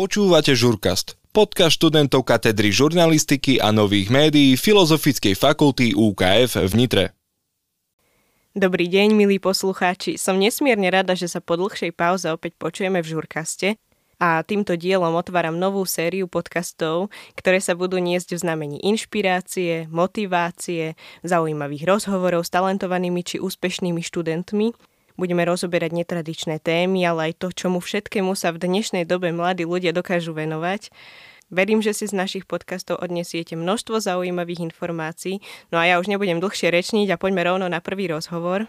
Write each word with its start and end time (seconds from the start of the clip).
Počúvate 0.00 0.56
Žurkast, 0.56 1.20
podcast 1.28 1.76
študentov 1.76 2.24
katedry 2.24 2.72
žurnalistiky 2.72 3.60
a 3.60 3.68
nových 3.68 4.08
médií 4.08 4.56
Filozofickej 4.56 5.36
fakulty 5.36 5.92
UKF 5.92 6.56
v 6.56 6.72
Nitre. 6.72 7.04
Dobrý 8.56 8.88
deň, 8.88 9.12
milí 9.12 9.36
poslucháči. 9.36 10.16
Som 10.16 10.40
nesmierne 10.40 10.88
rada, 10.88 11.12
že 11.12 11.28
sa 11.28 11.44
po 11.44 11.60
dlhšej 11.60 11.92
pauze 11.92 12.32
opäť 12.32 12.56
počujeme 12.56 13.04
v 13.04 13.12
Žurkaste 13.12 13.76
a 14.16 14.40
týmto 14.40 14.72
dielom 14.72 15.12
otváram 15.20 15.60
novú 15.60 15.84
sériu 15.84 16.32
podcastov, 16.32 17.12
ktoré 17.36 17.60
sa 17.60 17.76
budú 17.76 18.00
niesť 18.00 18.40
v 18.40 18.48
znamení 18.48 18.80
inšpirácie, 18.80 19.84
motivácie, 19.92 20.96
zaujímavých 21.28 21.84
rozhovorov 21.84 22.48
s 22.48 22.52
talentovanými 22.56 23.20
či 23.20 23.36
úspešnými 23.36 24.00
študentmi 24.00 24.72
Budeme 25.20 25.44
rozoberať 25.44 25.92
netradičné 25.92 26.64
témy, 26.64 27.04
ale 27.04 27.28
aj 27.28 27.44
to, 27.44 27.52
čomu 27.52 27.84
všetkému 27.84 28.32
sa 28.32 28.56
v 28.56 28.64
dnešnej 28.64 29.04
dobe 29.04 29.28
mladí 29.36 29.68
ľudia 29.68 29.92
dokážu 29.92 30.32
venovať. 30.32 30.88
Verím, 31.52 31.84
že 31.84 31.92
si 31.92 32.08
z 32.08 32.16
našich 32.16 32.48
podcastov 32.48 33.04
odnesiete 33.04 33.52
množstvo 33.52 34.00
zaujímavých 34.00 34.72
informácií. 34.72 35.44
No 35.68 35.76
a 35.76 35.84
ja 35.84 36.00
už 36.00 36.08
nebudem 36.08 36.40
dlhšie 36.40 36.72
rečniť 36.72 37.12
a 37.12 37.20
poďme 37.20 37.44
rovno 37.44 37.68
na 37.68 37.84
prvý 37.84 38.08
rozhovor. 38.08 38.64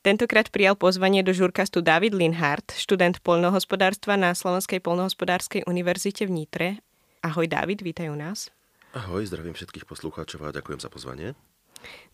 Tentokrát 0.00 0.48
prijal 0.48 0.80
pozvanie 0.80 1.20
do 1.20 1.36
žurkastu 1.36 1.84
David 1.84 2.16
Linhardt, 2.16 2.72
študent 2.72 3.20
poľnohospodárstva 3.20 4.16
na 4.16 4.32
Slovenskej 4.32 4.80
poľnohospodárskej 4.80 5.68
univerzite 5.68 6.24
v 6.24 6.40
Nitre. 6.40 6.68
Ahoj 7.20 7.52
David, 7.52 7.84
vítaj 7.84 8.08
u 8.08 8.16
nás. 8.16 8.48
Ahoj, 8.96 9.28
zdravím 9.28 9.52
všetkých 9.52 9.84
poslucháčov 9.84 10.40
a 10.40 10.56
ďakujem 10.56 10.80
za 10.80 10.88
pozvanie. 10.88 11.36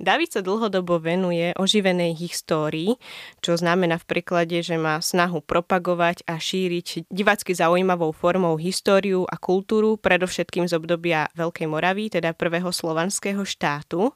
David 0.02 0.34
sa 0.34 0.40
dlhodobo 0.42 0.98
venuje 0.98 1.54
oživenej 1.54 2.18
histórii, 2.18 2.98
čo 3.38 3.54
znamená 3.54 4.02
v 4.02 4.08
preklade, 4.10 4.58
že 4.58 4.74
má 4.74 4.98
snahu 4.98 5.38
propagovať 5.44 6.26
a 6.26 6.42
šíriť 6.42 7.06
divácky 7.06 7.54
zaujímavou 7.54 8.10
formou 8.10 8.58
históriu 8.58 9.22
a 9.30 9.38
kultúru, 9.38 9.94
predovšetkým 9.94 10.66
z 10.66 10.74
obdobia 10.74 11.30
Veľkej 11.38 11.70
Moravy, 11.70 12.10
teda 12.10 12.34
prvého 12.34 12.74
slovanského 12.74 13.46
štátu. 13.46 14.10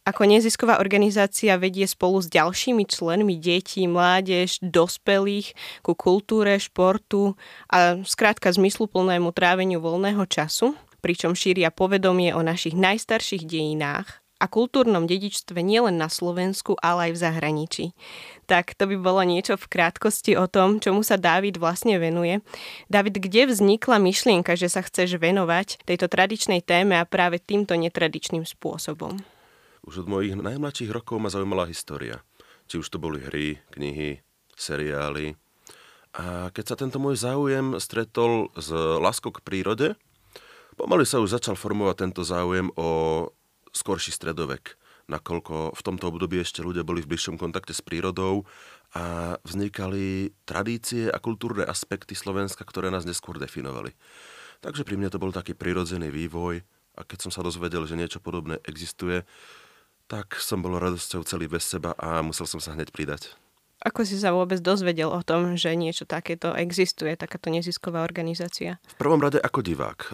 Ako 0.00 0.24
nezisková 0.24 0.80
organizácia 0.80 1.60
vedie 1.60 1.84
spolu 1.84 2.24
s 2.24 2.32
ďalšími 2.32 2.88
členmi 2.88 3.36
detí, 3.36 3.84
mládež, 3.84 4.62
dospelých 4.64 5.52
ku 5.84 5.92
kultúre, 5.92 6.56
športu 6.56 7.36
a 7.68 8.00
skrátka 8.00 8.48
zmysluplnému 8.48 9.28
tráveniu 9.36 9.82
voľného 9.82 10.24
času, 10.24 10.72
pričom 11.04 11.36
šíria 11.36 11.68
povedomie 11.68 12.32
o 12.32 12.40
našich 12.40 12.72
najstarších 12.72 13.44
dejinách 13.44 14.19
a 14.40 14.48
kultúrnom 14.48 15.04
dedičstve 15.04 15.60
nielen 15.60 16.00
na 16.00 16.08
Slovensku, 16.08 16.80
ale 16.80 17.12
aj 17.12 17.12
v 17.12 17.22
zahraničí. 17.22 17.84
Tak 18.48 18.72
to 18.74 18.88
by 18.88 18.96
bolo 18.96 19.20
niečo 19.22 19.60
v 19.60 19.68
krátkosti 19.68 20.34
o 20.34 20.48
tom, 20.48 20.80
čomu 20.80 21.04
sa 21.04 21.20
David 21.20 21.60
vlastne 21.60 22.00
venuje. 22.00 22.40
David, 22.88 23.20
kde 23.20 23.52
vznikla 23.52 24.00
myšlienka, 24.00 24.56
že 24.56 24.72
sa 24.72 24.80
chceš 24.80 25.20
venovať 25.20 25.84
tejto 25.84 26.08
tradičnej 26.08 26.64
téme 26.64 26.96
a 26.96 27.04
práve 27.04 27.36
týmto 27.36 27.76
netradičným 27.76 28.48
spôsobom? 28.48 29.20
Už 29.84 30.02
od 30.02 30.08
mojich 30.08 30.34
najmladších 30.34 30.90
rokov 30.90 31.20
ma 31.20 31.28
zaujímala 31.28 31.68
história. 31.68 32.24
Či 32.66 32.80
už 32.80 32.88
to 32.88 32.96
boli 32.96 33.20
hry, 33.20 33.60
knihy, 33.76 34.24
seriály. 34.56 35.36
A 36.16 36.50
keď 36.50 36.64
sa 36.64 36.76
tento 36.80 36.98
môj 36.98 37.22
záujem 37.22 37.78
stretol 37.78 38.50
s 38.58 38.72
láskou 38.74 39.30
k 39.30 39.44
prírode, 39.46 39.94
pomaly 40.74 41.06
sa 41.06 41.22
už 41.22 41.38
začal 41.38 41.54
formovať 41.54 41.96
tento 42.08 42.22
záujem 42.26 42.66
o 42.74 42.88
skorší 43.72 44.14
stredovek, 44.14 44.78
nakoľko 45.10 45.74
v 45.74 45.82
tomto 45.82 46.14
období 46.14 46.38
ešte 46.38 46.62
ľudia 46.62 46.86
boli 46.86 47.02
v 47.02 47.10
bližšom 47.10 47.36
kontakte 47.36 47.74
s 47.74 47.82
prírodou 47.82 48.46
a 48.94 49.36
vznikali 49.42 50.34
tradície 50.46 51.10
a 51.10 51.18
kultúrne 51.18 51.66
aspekty 51.66 52.14
Slovenska, 52.14 52.62
ktoré 52.62 52.90
nás 52.90 53.06
neskôr 53.06 53.38
definovali. 53.38 53.94
Takže 54.60 54.86
pri 54.86 54.98
mne 55.00 55.10
to 55.10 55.22
bol 55.22 55.34
taký 55.34 55.56
prirodzený 55.56 56.12
vývoj 56.12 56.62
a 56.98 57.00
keď 57.02 57.28
som 57.28 57.32
sa 57.32 57.46
dozvedel, 57.46 57.86
že 57.88 57.98
niečo 57.98 58.20
podobné 58.20 58.60
existuje, 58.66 59.24
tak 60.10 60.38
som 60.42 60.58
bol 60.58 60.74
radosťou 60.74 61.22
celý 61.22 61.46
bez 61.46 61.64
seba 61.64 61.94
a 61.94 62.18
musel 62.20 62.46
som 62.46 62.58
sa 62.58 62.74
hneď 62.74 62.90
pridať. 62.90 63.30
Ako 63.80 64.04
si 64.04 64.20
sa 64.20 64.36
vôbec 64.36 64.60
dozvedel 64.60 65.08
o 65.08 65.24
tom, 65.24 65.56
že 65.56 65.72
niečo 65.72 66.04
takéto 66.04 66.52
existuje, 66.52 67.16
takáto 67.16 67.48
nezisková 67.48 68.04
organizácia? 68.04 68.76
V 68.84 68.96
prvom 69.00 69.16
rade 69.16 69.40
ako 69.40 69.64
divák. 69.64 70.00
E, 70.00 70.10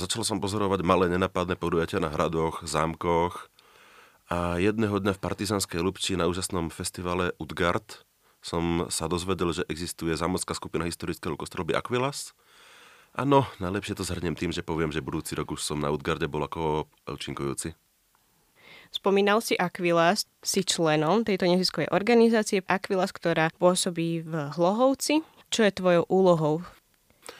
začal 0.00 0.24
som 0.24 0.40
pozorovať 0.40 0.80
malé 0.80 1.12
nenapadné 1.12 1.60
podujatia 1.60 2.00
na 2.00 2.08
hradoch, 2.08 2.64
zámkoch 2.64 3.52
a 4.32 4.56
jedného 4.56 4.96
dňa 4.96 5.12
v 5.18 5.22
Partizanskej 5.26 5.84
Lubči 5.84 6.16
na 6.16 6.32
úžasnom 6.32 6.72
festivale 6.72 7.36
Utgard 7.36 8.08
som 8.40 8.88
sa 8.88 9.04
dozvedel, 9.04 9.52
že 9.52 9.68
existuje 9.68 10.16
zámocká 10.16 10.56
skupina 10.56 10.88
historického 10.88 11.36
kostrolby 11.36 11.76
Aquilas. 11.76 12.32
Áno, 13.12 13.44
najlepšie 13.60 14.00
to 14.00 14.06
zhrnem 14.06 14.32
tým, 14.32 14.48
že 14.48 14.64
poviem, 14.64 14.88
že 14.88 15.04
budúci 15.04 15.36
rok 15.36 15.52
už 15.52 15.60
som 15.60 15.76
na 15.76 15.92
Utgarde 15.92 16.24
bol 16.24 16.40
ako 16.40 16.88
účinkujúci. 17.04 17.76
Spomínal 18.90 19.38
si 19.38 19.54
Aquilas, 19.54 20.26
si 20.42 20.66
členom 20.66 21.22
tejto 21.22 21.46
neziskovej 21.46 21.94
organizácie 21.94 22.66
Aquilas, 22.66 23.14
ktorá 23.14 23.54
pôsobí 23.54 24.26
v 24.26 24.50
Hlohovci. 24.58 25.22
Čo 25.50 25.62
je 25.62 25.72
tvojou 25.72 26.04
úlohou? 26.10 26.54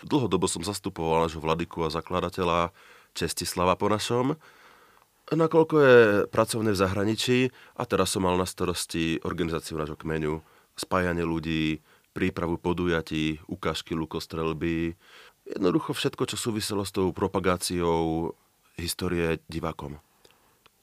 Dlhodobo 0.06 0.46
som 0.46 0.62
zastupoval 0.62 1.26
nášho 1.26 1.42
vladyku 1.42 1.82
a 1.82 1.90
zakladateľa 1.90 2.70
Čestislava 3.10 3.74
po 3.74 3.90
našom, 3.90 4.38
nakoľko 5.30 5.76
je 5.78 5.98
pracovné 6.30 6.70
v 6.74 6.80
zahraničí 6.80 7.38
a 7.78 7.82
teraz 7.86 8.14
som 8.14 8.22
mal 8.26 8.38
na 8.38 8.46
starosti 8.46 9.18
organizáciu 9.26 9.78
nášho 9.78 9.98
kmeňu, 9.98 10.42
spájanie 10.78 11.26
ľudí, 11.26 11.82
prípravu 12.14 12.58
podujatí, 12.58 13.42
ukážky 13.46 13.94
lukostrelby, 13.94 14.94
jednoducho 15.46 15.94
všetko, 15.94 16.22
čo 16.30 16.36
súviselo 16.38 16.82
s 16.82 16.94
tou 16.94 17.10
propagáciou 17.14 18.34
histórie 18.78 19.38
divákom. 19.46 19.98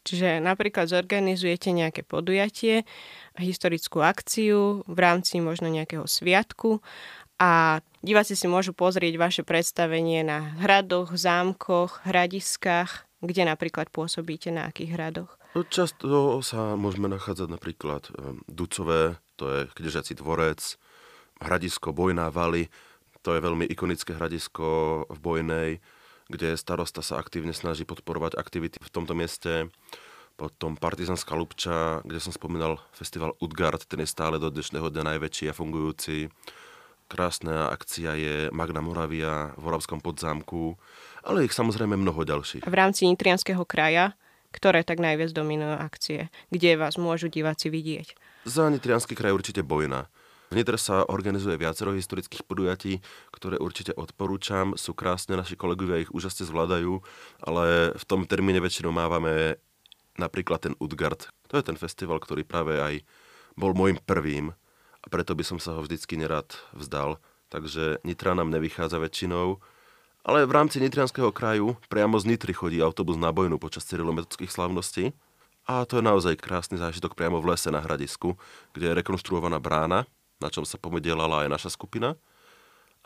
Čiže 0.08 0.40
napríklad 0.40 0.88
zorganizujete 0.88 1.76
nejaké 1.76 2.08
podujatie, 2.08 2.88
historickú 3.36 4.00
akciu 4.00 4.88
v 4.88 4.98
rámci 4.98 5.44
možno 5.44 5.68
nejakého 5.68 6.08
sviatku 6.08 6.80
a 7.38 7.84
diváci 8.00 8.40
si 8.40 8.48
môžu 8.48 8.72
pozrieť 8.72 9.20
vaše 9.20 9.44
predstavenie 9.44 10.24
na 10.24 10.56
hradoch, 10.64 11.12
zámkoch, 11.12 12.08
hradiskách, 12.08 13.04
kde 13.20 13.44
napríklad 13.46 13.92
pôsobíte, 13.92 14.48
na 14.50 14.72
akých 14.72 14.96
hradoch? 14.96 15.36
No, 15.54 15.68
často 15.68 16.40
sa 16.40 16.80
môžeme 16.80 17.12
nachádzať 17.12 17.48
napríklad 17.52 18.08
Ducové, 18.48 19.20
to 19.36 19.50
je 19.52 19.60
kniežací 19.76 20.16
dvorec, 20.16 20.80
hradisko 21.44 21.92
Bojná 21.94 22.32
Vali, 22.32 22.72
to 23.22 23.36
je 23.36 23.44
veľmi 23.44 23.68
ikonické 23.68 24.16
hradisko 24.16 25.04
v 25.12 25.18
Bojnej, 25.20 25.70
kde 26.28 26.60
starosta 26.60 27.04
sa 27.04 27.20
aktívne 27.20 27.56
snaží 27.56 27.84
podporovať 27.84 28.36
aktivity 28.36 28.78
v 28.80 28.94
tomto 28.94 29.16
mieste. 29.16 29.72
Potom 30.38 30.78
Partizanská 30.78 31.34
Lubča, 31.34 32.06
kde 32.06 32.22
som 32.22 32.30
spomínal 32.30 32.78
festival 32.94 33.34
Utgard, 33.42 33.82
ten 33.90 34.06
je 34.06 34.10
stále 34.12 34.38
do 34.38 34.54
dnešného 34.54 34.94
dňa 34.94 35.18
najväčší 35.18 35.50
a 35.50 35.58
fungujúci. 35.58 36.30
Krásna 37.08 37.72
akcia 37.72 38.14
je 38.20 38.36
Magna 38.54 38.84
Moravia 38.84 39.56
v 39.56 39.64
Oravskom 39.72 40.04
podzámku, 40.04 40.76
ale 41.24 41.48
ich 41.48 41.56
samozrejme 41.56 41.96
mnoho 41.96 42.22
ďalších. 42.22 42.68
V 42.68 42.76
rámci 42.76 43.08
Nitrianského 43.08 43.64
kraja, 43.64 44.14
ktoré 44.52 44.84
tak 44.84 45.00
najviac 45.00 45.32
dominujú 45.32 45.74
akcie, 45.74 46.30
kde 46.52 46.76
vás 46.76 47.00
môžu 47.00 47.32
diváci 47.32 47.72
vidieť? 47.72 48.14
Za 48.44 48.68
Nitrianský 48.68 49.16
kraj 49.16 49.34
určite 49.34 49.64
Bojna. 49.64 50.12
V 50.48 50.56
Nitre 50.56 50.80
sa 50.80 51.04
organizuje 51.04 51.60
viacero 51.60 51.92
historických 51.92 52.48
podujatí, 52.48 53.04
ktoré 53.36 53.60
určite 53.60 53.92
odporúčam. 53.92 54.80
Sú 54.80 54.96
krásne, 54.96 55.36
naši 55.36 55.60
kolegovia 55.60 56.00
ich 56.00 56.12
úžasne 56.16 56.48
zvládajú, 56.48 57.04
ale 57.44 57.92
v 57.92 58.04
tom 58.08 58.24
termíne 58.24 58.64
väčšinou 58.64 58.96
mávame 58.96 59.60
napríklad 60.16 60.64
ten 60.64 60.74
Utgard. 60.80 61.28
To 61.52 61.60
je 61.60 61.68
ten 61.68 61.76
festival, 61.76 62.24
ktorý 62.24 62.48
práve 62.48 62.80
aj 62.80 63.04
bol 63.60 63.76
môjim 63.76 64.00
prvým 64.00 64.56
a 65.04 65.06
preto 65.12 65.36
by 65.36 65.44
som 65.44 65.60
sa 65.60 65.76
ho 65.76 65.84
vždycky 65.84 66.16
nerad 66.16 66.48
vzdal. 66.72 67.20
Takže 67.52 68.04
Nitra 68.08 68.32
nám 68.32 68.52
nevychádza 68.52 69.04
väčšinou, 69.04 69.60
ale 70.28 70.44
v 70.44 70.52
rámci 70.52 70.84
Nitrianského 70.84 71.32
kraju 71.32 71.80
priamo 71.88 72.20
z 72.20 72.28
Nitry 72.28 72.52
chodí 72.52 72.84
autobus 72.84 73.16
na 73.16 73.32
bojnu 73.32 73.56
počas 73.60 73.88
cyrilometrických 73.88 74.52
slavností. 74.52 75.16
A 75.68 75.84
to 75.84 76.00
je 76.00 76.04
naozaj 76.04 76.40
krásny 76.40 76.80
zážitok 76.80 77.16
priamo 77.16 77.44
v 77.44 77.52
lese 77.52 77.68
na 77.68 77.84
hradisku, 77.84 78.40
kde 78.72 78.92
je 78.92 78.98
rekonštruovaná 79.04 79.60
brána, 79.60 80.08
na 80.42 80.50
čom 80.54 80.66
sa 80.66 80.78
pomedielala 80.78 81.46
aj 81.46 81.50
naša 81.50 81.70
skupina. 81.74 82.18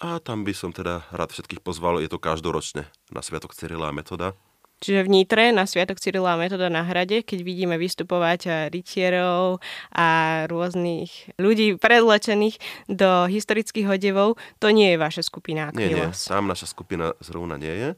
A 0.01 0.18
tam 0.18 0.42
by 0.42 0.54
som 0.56 0.74
teda 0.74 1.06
rád 1.13 1.30
všetkých 1.30 1.62
pozval, 1.62 2.01
je 2.01 2.10
to 2.10 2.18
každoročne 2.18 2.89
na 3.13 3.22
Sviatok 3.22 3.54
Cyrila 3.54 3.89
a 3.89 3.95
Metoda. 3.95 4.33
Čiže 4.81 5.06
v 5.06 5.13
Nitre 5.13 5.54
na 5.54 5.69
Sviatok 5.69 6.01
Cyrila 6.01 6.33
a 6.33 6.42
Metoda 6.42 6.66
na 6.74 6.81
hrade, 6.81 7.22
keď 7.22 7.45
vidíme 7.45 7.78
vystupovať 7.78 8.74
rytierov 8.74 9.62
a 9.94 10.07
rôznych 10.50 11.38
ľudí 11.38 11.78
predlečených 11.78 12.57
do 12.89 13.30
historických 13.30 13.86
hodevov, 13.86 14.42
to 14.57 14.74
nie 14.74 14.89
je 14.89 14.98
vaša 14.98 15.22
skupina. 15.22 15.69
Nie, 15.77 15.94
nie, 15.94 16.10
tam 16.10 16.50
naša 16.50 16.66
skupina 16.66 17.13
zrovna 17.22 17.62
nie 17.62 17.69
je, 17.69 17.89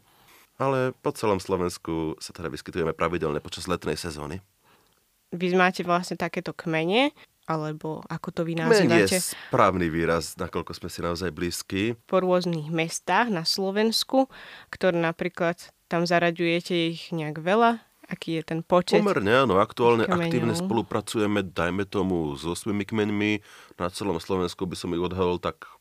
ale 0.59 0.91
po 1.00 1.15
celom 1.15 1.39
Slovensku 1.39 2.19
sa 2.19 2.36
teda 2.36 2.51
vyskytujeme 2.51 2.91
pravidelne 2.91 3.39
počas 3.39 3.63
letnej 3.71 3.95
sezóny. 3.95 4.44
Vy 5.31 5.56
máte 5.56 5.88
vlastne 5.88 6.19
takéto 6.19 6.51
kmene, 6.51 7.15
alebo 7.44 8.04
ako 8.07 8.30
to 8.31 8.42
vy 8.48 8.56
Kmeň 8.56 8.63
nazývate? 8.63 9.18
je 9.19 9.36
správny 9.36 9.88
výraz, 9.92 10.40
nakoľko 10.40 10.72
sme 10.75 10.90
si 10.90 11.00
naozaj 11.04 11.30
blízki. 11.36 12.00
Po 12.07 12.24
rôznych 12.24 12.72
mestách 12.72 13.28
na 13.31 13.44
Slovensku, 13.44 14.31
ktoré 14.72 14.95
napríklad 14.95 15.60
tam 15.92 16.07
zaraďujete 16.07 16.74
ich 16.95 17.12
nejak 17.12 17.44
veľa. 17.44 17.84
Aký 18.04 18.36
je 18.36 18.44
ten 18.44 18.60
počet? 18.68 19.00
Pomerne, 19.00 19.48
áno. 19.48 19.63
Aktuálne 19.63 20.04
kmeňov. 20.04 20.28
aktívne 20.28 20.54
spolupracujeme, 20.60 21.40
dajme 21.40 21.88
tomu, 21.88 22.36
s 22.36 22.44
8 22.44 22.75
kmeňmi. 22.75 23.40
Na 23.80 23.88
celom 23.88 24.19
Slovensku 24.19 24.68
by 24.68 24.75
som 24.75 24.92
ich 24.92 25.00
odhalil 25.00 25.39
tak 25.39 25.72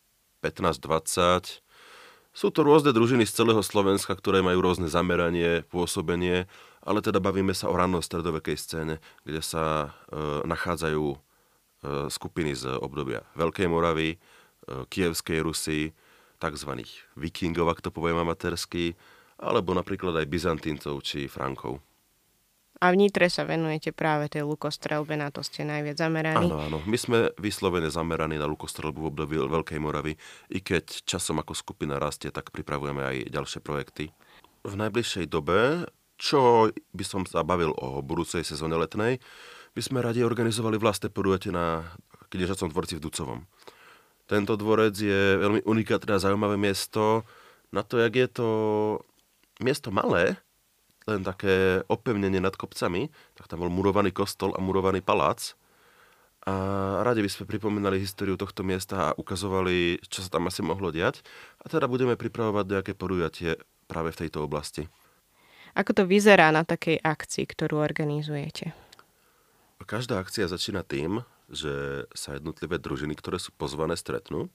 15-20. 0.47 1.63
Sú 2.33 2.49
to 2.49 2.65
rôzne 2.65 2.95
družiny 2.97 3.29
z 3.29 3.43
celého 3.43 3.61
Slovenska, 3.61 4.17
ktoré 4.17 4.41
majú 4.41 4.65
rôzne 4.65 4.89
zameranie, 4.89 5.67
pôsobenie, 5.69 6.49
ale 6.81 7.05
teda 7.05 7.21
bavíme 7.21 7.53
sa 7.53 7.69
o 7.69 7.77
ranno 7.77 8.01
stredovekej 8.01 8.57
scéne, 8.57 8.95
kde 9.29 9.45
sa 9.45 9.93
e, 10.09 10.47
nachádzajú 10.49 11.32
skupiny 12.11 12.55
z 12.55 12.79
obdobia 12.79 13.27
Veľkej 13.35 13.67
Moravy, 13.67 14.15
e, 14.15 14.17
Kievskej 14.87 15.43
Rusy, 15.43 15.91
tzv. 16.39 16.73
vikingov, 17.15 17.71
ak 17.71 17.83
to 17.83 17.91
poviem 17.95 18.19
amatérsky, 18.19 18.99
alebo 19.39 19.75
napríklad 19.75 20.15
aj 20.19 20.27
Byzantíncov 20.27 21.03
či 21.03 21.27
Frankov. 21.27 21.83
A 22.83 22.91
v 22.91 22.99
Nitre 22.99 23.31
sa 23.31 23.47
venujete 23.47 23.95
práve 23.95 24.27
tej 24.27 24.43
lukostrelbe, 24.43 25.15
na 25.15 25.31
to 25.31 25.47
ste 25.47 25.63
najviac 25.63 26.03
zameraní. 26.03 26.51
Áno, 26.51 26.59
áno. 26.67 26.79
My 26.83 26.99
sme 26.99 27.31
vyslovene 27.39 27.87
zameraní 27.87 28.43
na 28.43 28.51
lukostrelbu 28.51 29.07
v 29.07 29.11
období 29.15 29.39
Veľkej 29.39 29.79
Moravy. 29.79 30.19
I 30.51 30.59
keď 30.59 31.07
časom 31.07 31.39
ako 31.39 31.55
skupina 31.55 32.03
rastie, 32.03 32.35
tak 32.35 32.51
pripravujeme 32.51 33.03
aj 33.07 33.17
ďalšie 33.31 33.63
projekty. 33.63 34.11
V 34.67 34.75
najbližšej 34.75 35.31
dobe, 35.31 35.87
čo 36.19 36.75
by 36.91 37.05
som 37.07 37.23
sa 37.23 37.47
bavil 37.47 37.71
o 37.79 38.03
budúcej 38.03 38.43
sezóne 38.43 38.75
letnej, 38.75 39.23
by 39.73 39.81
sme 39.81 40.05
radi 40.05 40.21
organizovali 40.21 40.77
vlastné 40.77 41.09
podujatie 41.09 41.49
na 41.49 41.85
kniežacom 42.29 42.69
dvorci 42.73 43.01
v 43.01 43.05
Ducovom. 43.05 43.41
Tento 44.29 44.57
dvorec 44.57 44.97
je 44.97 45.37
veľmi 45.37 45.61
unikátne 45.65 46.17
a 46.17 46.23
zaujímavé 46.23 46.57
miesto. 46.57 47.25
Na 47.73 47.85
to, 47.85 48.01
jak 48.01 48.17
je 48.17 48.29
to 48.29 48.49
miesto 49.61 49.89
malé, 49.93 50.37
len 51.09 51.25
také 51.25 51.83
opevnenie 51.89 52.39
nad 52.39 52.55
kopcami, 52.55 53.11
tak 53.37 53.49
tam 53.49 53.65
bol 53.65 53.73
murovaný 53.73 54.13
kostol 54.15 54.55
a 54.57 54.61
murovaný 54.61 55.01
palác. 55.01 55.57
A 56.43 56.55
radi 57.07 57.23
by 57.23 57.31
sme 57.31 57.47
pripomínali 57.47 58.03
históriu 58.03 58.35
tohto 58.35 58.67
miesta 58.67 59.11
a 59.11 59.15
ukazovali, 59.15 60.03
čo 60.11 60.27
sa 60.27 60.39
tam 60.39 60.51
asi 60.51 60.59
mohlo 60.65 60.91
diať. 60.91 61.23
A 61.63 61.71
teda 61.71 61.87
budeme 61.87 62.19
pripravovať 62.19 62.65
nejaké 62.67 62.93
podujatie 62.99 63.63
práve 63.87 64.11
v 64.11 64.27
tejto 64.27 64.43
oblasti. 64.43 64.91
Ako 65.73 65.97
to 65.97 66.03
vyzerá 66.05 66.51
na 66.51 66.67
takej 66.67 66.99
akcii, 67.01 67.45
ktorú 67.47 67.81
organizujete? 67.81 68.75
Každá 69.83 70.19
akcia 70.23 70.47
začína 70.47 70.87
tým, 70.87 71.23
že 71.53 72.07
sa 72.17 72.37
jednotlivé 72.37 72.81
družiny, 72.81 73.19
ktoré 73.19 73.37
sú 73.37 73.53
pozvané, 73.55 73.99
stretnú 73.99 74.49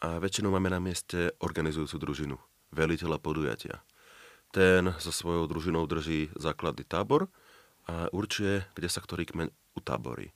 a 0.00 0.20
väčšinou 0.20 0.52
máme 0.52 0.72
na 0.72 0.80
mieste 0.80 1.32
organizujúcu 1.40 1.96
družinu, 2.00 2.36
veliteľa 2.72 3.18
podujatia. 3.20 3.80
Ten 4.54 4.94
so 5.02 5.10
svojou 5.10 5.50
družinou 5.50 5.88
drží 5.90 6.30
základný 6.38 6.86
tábor 6.86 7.26
a 7.90 8.08
určuje, 8.14 8.62
kde 8.78 8.88
sa 8.88 9.02
ktorý 9.02 9.26
kmeň 9.26 9.48
utáborí. 9.74 10.30
E, 10.30 10.34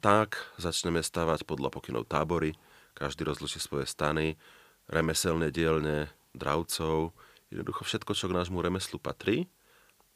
tak 0.00 0.40
začneme 0.56 1.04
stavať 1.04 1.44
podľa 1.44 1.68
pokynov 1.70 2.08
tábory, 2.08 2.56
každý 2.96 3.28
rozlučí 3.28 3.60
svoje 3.60 3.84
stany, 3.84 4.40
remeselné 4.88 5.52
dielne, 5.52 6.10
dravcov, 6.32 7.12
jednoducho 7.52 7.82
všetko, 7.84 8.12
čo 8.16 8.26
k 8.30 8.36
nášmu 8.36 8.58
remeslu 8.62 8.98
patrí. 8.98 9.46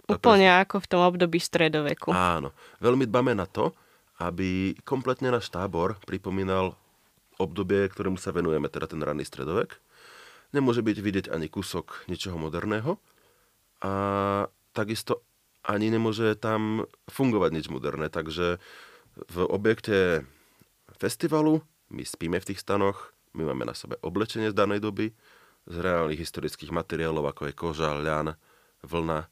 Úplne 0.04 0.60
ako 0.64 0.84
v 0.84 0.90
tom 0.90 1.00
období 1.00 1.40
stredoveku. 1.40 2.12
Áno. 2.12 2.52
Veľmi 2.80 3.08
dbame 3.08 3.32
na 3.32 3.48
to, 3.48 3.72
aby 4.20 4.76
kompletne 4.84 5.32
náš 5.32 5.48
tábor 5.48 5.96
pripomínal 6.04 6.76
obdobie, 7.40 7.88
ktorému 7.90 8.20
sa 8.20 8.30
venujeme, 8.30 8.70
teda 8.70 8.86
ten 8.86 9.00
ranný 9.02 9.26
stredovek. 9.26 9.80
Nemôže 10.54 10.86
byť 10.86 10.96
vidieť 11.02 11.26
ani 11.34 11.50
kúsok 11.50 12.06
ničoho 12.06 12.38
moderného 12.38 13.00
a 13.82 13.92
takisto 14.70 15.24
ani 15.64 15.90
nemôže 15.90 16.36
tam 16.38 16.86
fungovať 17.10 17.50
nič 17.50 17.66
moderné. 17.72 18.06
Takže 18.12 18.62
v 19.18 19.36
objekte 19.50 20.22
festivalu 21.00 21.64
my 21.90 22.06
spíme 22.06 22.38
v 22.38 22.48
tých 22.52 22.62
stanoch, 22.62 23.10
my 23.34 23.50
máme 23.50 23.66
na 23.66 23.74
sebe 23.74 23.98
oblečenie 24.04 24.54
z 24.54 24.58
danej 24.58 24.84
doby, 24.84 25.10
z 25.64 25.76
reálnych 25.80 26.20
historických 26.20 26.70
materiálov, 26.70 27.34
ako 27.34 27.50
je 27.50 27.54
koža, 27.56 27.96
ľan, 27.96 28.36
vlna. 28.84 29.26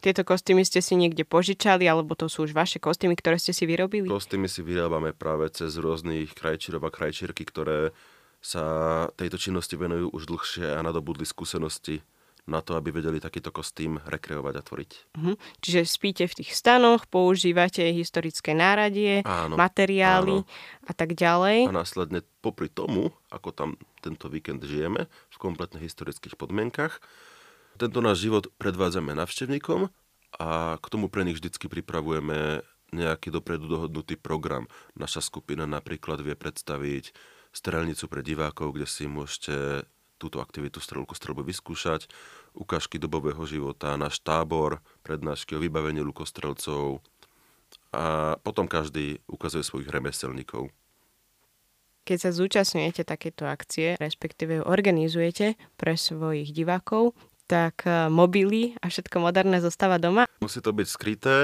Tieto 0.00 0.20
kostýmy 0.22 0.66
ste 0.66 0.84
si 0.84 0.94
niekde 0.94 1.24
požičali, 1.24 1.86
alebo 1.86 2.12
to 2.12 2.28
sú 2.28 2.44
už 2.44 2.52
vaše 2.52 2.76
kostýmy, 2.76 3.16
ktoré 3.16 3.40
ste 3.40 3.56
si 3.56 3.64
vyrobili? 3.64 4.10
Kostýmy 4.10 4.50
si 4.50 4.60
vyrábame 4.60 5.14
práve 5.16 5.48
cez 5.48 5.76
rôznych 5.76 6.34
krajčírov 6.36 6.84
a 6.84 6.90
krajčírky, 6.92 7.46
ktoré 7.48 7.94
sa 8.44 8.64
tejto 9.16 9.40
činnosti 9.40 9.72
venujú 9.72 10.12
už 10.12 10.28
dlhšie 10.28 10.76
a 10.76 10.84
nadobudli 10.84 11.24
skúsenosti 11.24 12.04
na 12.44 12.60
to, 12.60 12.76
aby 12.76 12.92
vedeli 12.92 13.16
takýto 13.16 13.48
kostým 13.48 13.96
rekreovať 14.04 14.54
a 14.60 14.62
tvoriť. 14.62 14.90
Mhm. 15.16 15.32
Čiže 15.64 15.80
spíte 15.88 16.24
v 16.28 16.44
tých 16.44 16.52
stanoch, 16.52 17.08
používate 17.08 17.88
historické 17.96 18.52
náradie, 18.52 19.24
Áno, 19.24 19.56
materiály 19.56 20.44
áno. 20.44 20.84
a 20.84 20.92
tak 20.92 21.16
ďalej. 21.16 21.64
A 21.64 21.72
následne 21.72 22.20
popri 22.44 22.68
tomu, 22.68 23.16
ako 23.32 23.48
tam 23.56 23.68
tento 24.04 24.28
víkend 24.28 24.60
žijeme, 24.60 25.08
v 25.32 25.36
kompletne 25.40 25.80
historických 25.80 26.36
podmienkach, 26.36 27.00
tento 27.78 27.98
náš 28.00 28.24
život 28.24 28.50
predvádzame 28.58 29.14
navštevníkom 29.18 29.90
a 30.38 30.78
k 30.78 30.86
tomu 30.90 31.10
pre 31.10 31.26
nich 31.26 31.38
vždycky 31.38 31.66
pripravujeme 31.70 32.62
nejaký 32.94 33.34
dopredu 33.34 33.66
dohodnutý 33.66 34.14
program. 34.14 34.70
Naša 34.94 35.22
skupina 35.22 35.66
napríklad 35.66 36.22
vie 36.22 36.38
predstaviť 36.38 37.10
strelnicu 37.50 38.06
pre 38.06 38.22
divákov, 38.22 38.74
kde 38.74 38.86
si 38.86 39.10
môžete 39.10 39.86
túto 40.18 40.38
aktivitu 40.38 40.78
strelku 40.78 41.12
strelbu 41.14 41.42
vyskúšať, 41.42 42.06
ukážky 42.54 43.02
dobového 43.02 43.42
života, 43.46 43.98
náš 43.98 44.22
tábor, 44.22 44.78
prednášky 45.02 45.58
o 45.58 45.62
vybavení 45.62 46.00
lukostrelcov 46.06 47.02
a 47.90 48.38
potom 48.42 48.70
každý 48.70 49.18
ukazuje 49.26 49.66
svojich 49.66 49.90
remeselníkov. 49.90 50.70
Keď 52.04 52.18
sa 52.20 52.30
zúčastňujete 52.30 53.02
takéto 53.02 53.48
akcie, 53.48 53.96
respektíve 53.96 54.60
organizujete 54.60 55.56
pre 55.80 55.96
svojich 55.96 56.52
divákov, 56.52 57.16
tak 57.46 57.84
e, 57.84 58.08
mobily 58.08 58.76
a 58.80 58.88
všetko 58.88 59.20
moderné 59.20 59.60
zostáva 59.60 60.00
doma. 60.00 60.24
Musí 60.40 60.60
to 60.64 60.72
byť 60.72 60.88
skryté 60.88 61.36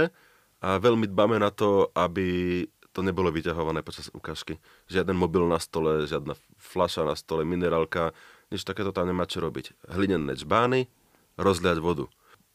a 0.60 0.76
veľmi 0.76 1.08
dbáme 1.08 1.40
na 1.40 1.52
to, 1.52 1.88
aby 1.96 2.64
to 2.90 3.00
nebolo 3.06 3.30
vyťahované 3.30 3.86
počas 3.86 4.10
ukážky. 4.10 4.58
Žiaden 4.90 5.14
mobil 5.14 5.46
na 5.46 5.62
stole, 5.62 6.10
žiadna 6.10 6.34
fľaša 6.58 7.06
na 7.06 7.14
stole, 7.14 7.46
minerálka, 7.46 8.10
nič 8.50 8.66
takéto 8.66 8.90
tam 8.90 9.06
nemá 9.06 9.30
čo 9.30 9.38
robiť. 9.38 9.94
Hlinené 9.94 10.34
čbány, 10.34 10.90
rozliať 11.38 11.78
vodu. 11.78 12.10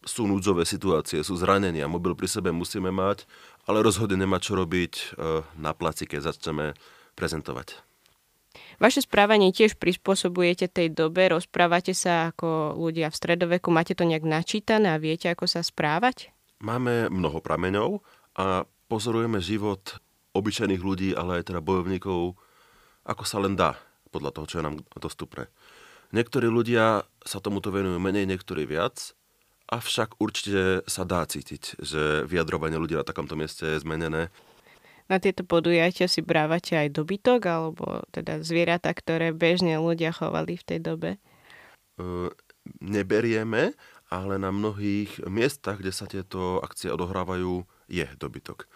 Sú 0.05 0.29
núdzové 0.29 0.67
situácie, 0.67 1.23
sú 1.25 1.33
zranenia, 1.39 1.89
mobil 1.89 2.13
pri 2.13 2.29
sebe 2.29 2.53
musíme 2.53 2.93
mať, 2.93 3.25
ale 3.65 3.81
rozhodne 3.81 4.21
nemá 4.21 4.37
čo 4.37 4.53
robiť 4.53 4.93
e, 4.93 5.05
na 5.57 5.71
placi, 5.73 6.05
keď 6.05 6.35
začneme 6.35 6.77
prezentovať. 7.17 7.81
Vaše 8.77 9.03
správanie 9.03 9.55
tiež 9.55 9.79
prispôsobujete 9.79 10.67
tej 10.67 10.91
dobe, 10.91 11.31
rozprávate 11.31 11.95
sa 11.95 12.35
ako 12.35 12.75
ľudia 12.75 13.07
v 13.11 13.19
stredoveku, 13.19 13.71
máte 13.71 13.95
to 13.95 14.03
nejak 14.03 14.27
načítané 14.27 14.95
a 14.95 15.01
viete, 15.01 15.31
ako 15.31 15.47
sa 15.47 15.63
správať? 15.63 16.31
Máme 16.59 17.11
mnoho 17.11 17.39
prameňov 17.43 17.99
a 18.39 18.67
pozorujeme 18.91 19.39
život 19.43 19.99
obyčajných 20.35 20.83
ľudí, 20.83 21.09
ale 21.15 21.39
aj 21.41 21.51
teda 21.51 21.63
bojovníkov, 21.63 22.35
ako 23.07 23.23
sa 23.23 23.39
len 23.39 23.55
dá, 23.55 23.79
podľa 24.11 24.31
toho, 24.35 24.45
čo 24.47 24.57
je 24.59 24.65
nám 24.67 24.75
dostupné. 24.99 25.47
Niektorí 26.11 26.47
ľudia 26.47 27.07
sa 27.23 27.39
tomuto 27.39 27.71
venujú 27.71 27.99
menej, 27.99 28.27
niektorí 28.27 28.67
viac, 28.67 29.15
avšak 29.71 30.21
určite 30.21 30.85
sa 30.85 31.03
dá 31.03 31.25
cítiť, 31.25 31.81
že 31.81 32.23
vyjadrovanie 32.29 32.77
ľudí 32.77 32.93
na 32.93 33.07
takomto 33.07 33.33
mieste 33.33 33.65
je 33.65 33.81
zmenené. 33.81 34.29
Na 35.05 35.21
tieto 35.21 35.45
podujatia 35.45 36.09
si 36.09 36.25
brávate 36.25 36.73
aj 36.73 36.97
dobytok, 36.97 37.41
alebo 37.45 38.01
teda 38.09 38.41
zvieratá, 38.41 38.89
ktoré 38.89 39.29
bežne 39.29 39.77
ľudia 39.77 40.09
chovali 40.09 40.57
v 40.57 40.65
tej 40.65 40.79
dobe? 40.81 41.09
E, 41.15 41.19
neberieme, 42.81 43.77
ale 44.09 44.41
na 44.41 44.49
mnohých 44.49 45.21
miestach, 45.29 45.77
kde 45.77 45.93
sa 45.93 46.09
tieto 46.09 46.57
akcie 46.65 46.89
odohrávajú, 46.89 47.69
je 47.85 48.05
dobytok. 48.17 48.65
E, 48.65 48.67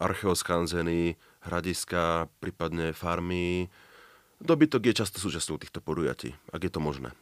archeoskanzeny, 0.00 1.20
hradiska, 1.44 2.32
prípadne 2.40 2.96
farmy. 2.96 3.68
Dobytok 4.40 4.88
je 4.88 5.04
často 5.04 5.20
súčasťou 5.20 5.60
týchto 5.60 5.84
podujatí, 5.84 6.32
ak 6.56 6.60
je 6.64 6.72
to 6.72 6.80
možné. 6.80 7.12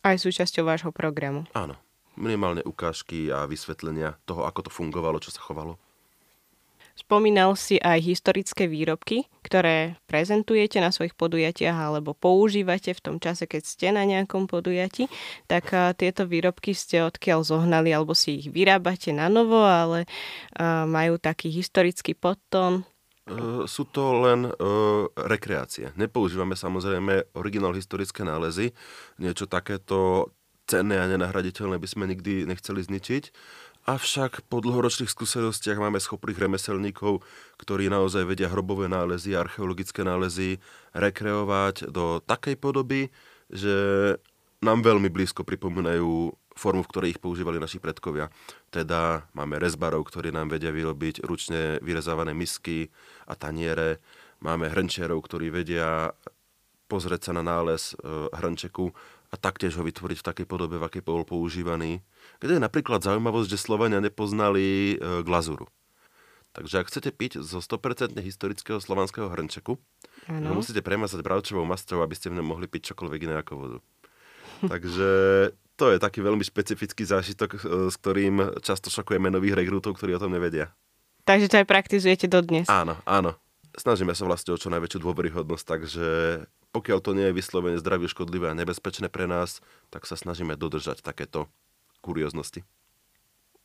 Aj 0.00 0.16
súčasťou 0.16 0.64
vášho 0.64 0.92
programu. 0.96 1.44
Áno. 1.52 1.76
Minimálne 2.18 2.66
ukážky 2.66 3.30
a 3.30 3.46
vysvetlenia 3.46 4.18
toho, 4.26 4.42
ako 4.42 4.66
to 4.66 4.70
fungovalo, 4.74 5.22
čo 5.22 5.30
sa 5.30 5.38
chovalo. 5.38 5.78
Spomínal 6.98 7.54
si 7.54 7.78
aj 7.78 8.02
historické 8.02 8.66
výrobky, 8.66 9.30
ktoré 9.46 9.94
prezentujete 10.10 10.82
na 10.82 10.90
svojich 10.90 11.14
podujatiach 11.14 11.78
alebo 11.78 12.10
používate 12.10 12.90
v 12.90 12.98
tom 12.98 13.16
čase, 13.22 13.46
keď 13.46 13.62
ste 13.62 13.94
na 13.94 14.02
nejakom 14.02 14.50
podujati. 14.50 15.06
Tak 15.46 15.94
tieto 15.94 16.26
výrobky 16.26 16.74
ste 16.74 17.06
odkiaľ 17.06 17.46
zohnali 17.46 17.94
alebo 17.94 18.18
si 18.18 18.42
ich 18.42 18.50
vyrábate 18.50 19.14
na 19.14 19.30
novo, 19.30 19.62
ale 19.62 20.10
majú 20.90 21.22
taký 21.22 21.54
historický 21.54 22.18
podtón. 22.18 22.82
sú 23.70 23.86
to 23.86 24.18
len 24.18 24.50
uh, 24.50 25.06
rekreácie. 25.14 25.94
Nepoužívame 25.94 26.58
samozrejme 26.58 27.30
originál 27.38 27.78
historické 27.78 28.26
nálezy. 28.26 28.74
Niečo 29.22 29.46
takéto 29.46 30.32
cenné 30.68 31.00
a 31.00 31.08
nenahraditeľné 31.08 31.80
by 31.80 31.88
sme 31.88 32.04
nikdy 32.04 32.44
nechceli 32.44 32.84
zničiť. 32.84 33.24
Avšak 33.88 34.44
po 34.52 34.60
dlhoročných 34.60 35.08
skúsenostiach 35.08 35.80
máme 35.80 35.96
schopných 35.96 36.36
remeselníkov, 36.36 37.24
ktorí 37.56 37.88
naozaj 37.88 38.28
vedia 38.28 38.52
hrobové 38.52 38.84
nálezy, 38.84 39.32
archeologické 39.32 40.04
nálezy 40.04 40.60
rekreovať 40.92 41.88
do 41.88 42.20
takej 42.20 42.60
podoby, 42.60 43.08
že 43.48 43.72
nám 44.60 44.84
veľmi 44.84 45.08
blízko 45.08 45.40
pripomínajú 45.40 46.36
formu, 46.52 46.84
v 46.84 46.90
ktorej 46.92 47.10
ich 47.16 47.22
používali 47.24 47.56
naši 47.56 47.80
predkovia. 47.80 48.28
Teda 48.68 49.24
máme 49.32 49.56
rezbarov, 49.56 50.04
ktorí 50.04 50.36
nám 50.36 50.52
vedia 50.52 50.68
vyrobiť 50.68 51.24
ručne 51.24 51.80
vyrezávané 51.80 52.36
misky 52.36 52.92
a 53.24 53.40
taniere. 53.40 54.04
Máme 54.44 54.68
hrnčiarov, 54.68 55.24
ktorí 55.24 55.48
vedia 55.48 56.12
pozrieť 56.92 57.30
sa 57.30 57.32
na 57.36 57.44
nález 57.44 57.96
e, 57.96 58.28
hrnčeku 58.32 58.92
a 59.28 59.34
taktiež 59.36 59.76
ho 59.76 59.84
vytvoriť 59.84 60.24
v 60.24 60.26
takej 60.32 60.46
podobe, 60.48 60.80
v 60.80 60.86
akej 60.88 61.04
bol 61.04 61.20
používaný. 61.28 62.00
Kde 62.40 62.56
je 62.56 62.64
napríklad 62.64 63.04
zaujímavosť, 63.04 63.48
že 63.52 63.60
Slovania 63.60 64.00
nepoznali 64.00 64.96
e, 64.96 65.20
glazúru. 65.20 65.68
Takže 66.56 66.80
ak 66.80 66.88
chcete 66.88 67.10
piť 67.12 67.44
zo 67.44 67.60
100% 67.60 68.16
historického 68.24 68.80
slovanského 68.80 69.28
hrnčeku, 69.28 69.76
ano. 70.32 70.56
musíte 70.56 70.80
premazať 70.80 71.20
bravčovou 71.20 71.68
masťou, 71.68 72.00
aby 72.00 72.16
ste 72.16 72.32
v 72.32 72.40
ňom 72.40 72.46
mohli 72.56 72.66
piť 72.66 72.96
čokoľvek 72.96 73.20
iné 73.28 73.34
ako 73.44 73.52
vodu. 73.54 73.78
Takže 74.72 75.08
to 75.76 75.84
je 75.92 75.98
taký 76.00 76.24
veľmi 76.24 76.42
špecifický 76.42 77.04
zážitok, 77.04 77.50
e, 77.52 77.58
s 77.92 77.96
ktorým 78.00 78.64
často 78.64 78.88
šokujeme 78.88 79.28
nových 79.28 79.60
rekrútov, 79.60 80.00
ktorí 80.00 80.16
o 80.16 80.22
tom 80.24 80.32
nevedia. 80.32 80.72
Takže 81.28 81.52
to 81.52 81.60
aj 81.60 81.68
praktizujete 81.68 82.26
dodnes. 82.32 82.64
Áno, 82.72 82.96
áno. 83.04 83.36
Snažíme 83.76 84.16
sa 84.16 84.24
vlastne 84.24 84.56
o 84.56 84.58
čo 84.58 84.72
najväčšiu 84.72 84.98
dôveryhodnosť, 85.04 85.64
takže 85.68 86.06
pokiaľ 86.72 86.98
to 87.00 87.16
nie 87.16 87.30
je 87.30 87.38
vyslovene 87.38 87.80
zdraviu 87.80 88.08
škodlivé 88.10 88.52
a 88.52 88.58
nebezpečné 88.58 89.08
pre 89.08 89.24
nás, 89.24 89.64
tak 89.88 90.04
sa 90.04 90.14
snažíme 90.14 90.54
dodržať 90.54 91.00
takéto 91.00 91.48
kurioznosti. 92.04 92.64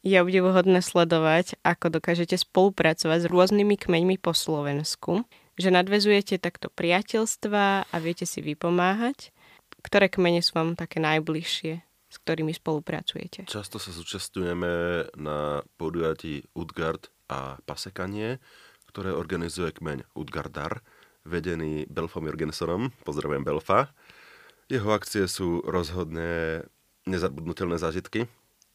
Je 0.04 0.20
obdivuhodné 0.20 0.84
sledovať, 0.84 1.56
ako 1.64 2.00
dokážete 2.00 2.36
spolupracovať 2.36 3.24
s 3.24 3.32
rôznymi 3.32 3.80
kmeňmi 3.80 4.20
po 4.20 4.36
Slovensku, 4.36 5.24
že 5.56 5.72
nadvezujete 5.72 6.44
takto 6.44 6.68
priateľstva 6.68 7.88
a 7.88 7.96
viete 8.04 8.28
si 8.28 8.44
vypomáhať. 8.44 9.32
Ktoré 9.80 10.12
kmene 10.12 10.44
sú 10.44 10.60
vám 10.60 10.76
také 10.76 11.00
najbližšie? 11.00 11.84
s 12.14 12.22
ktorými 12.22 12.54
spolupracujete? 12.54 13.50
Často 13.50 13.82
sa 13.82 13.90
zúčastňujeme 13.90 14.74
na 15.18 15.66
podujatí 15.82 16.46
Utgard 16.54 17.10
a 17.26 17.58
Pasekanie, 17.66 18.38
ktoré 18.86 19.10
organizuje 19.10 19.74
kmeň 19.74 20.14
Utgardar, 20.14 20.86
vedený 21.24 21.88
Belfom 21.88 22.24
Jorgensonom. 22.28 22.92
Pozdravujem 23.08 23.44
Belfa. 23.44 23.92
Jeho 24.68 24.92
akcie 24.96 25.28
sú 25.28 25.64
rozhodne 25.64 26.64
nezabudnutelné 27.04 27.76
zážitky. 27.80 28.32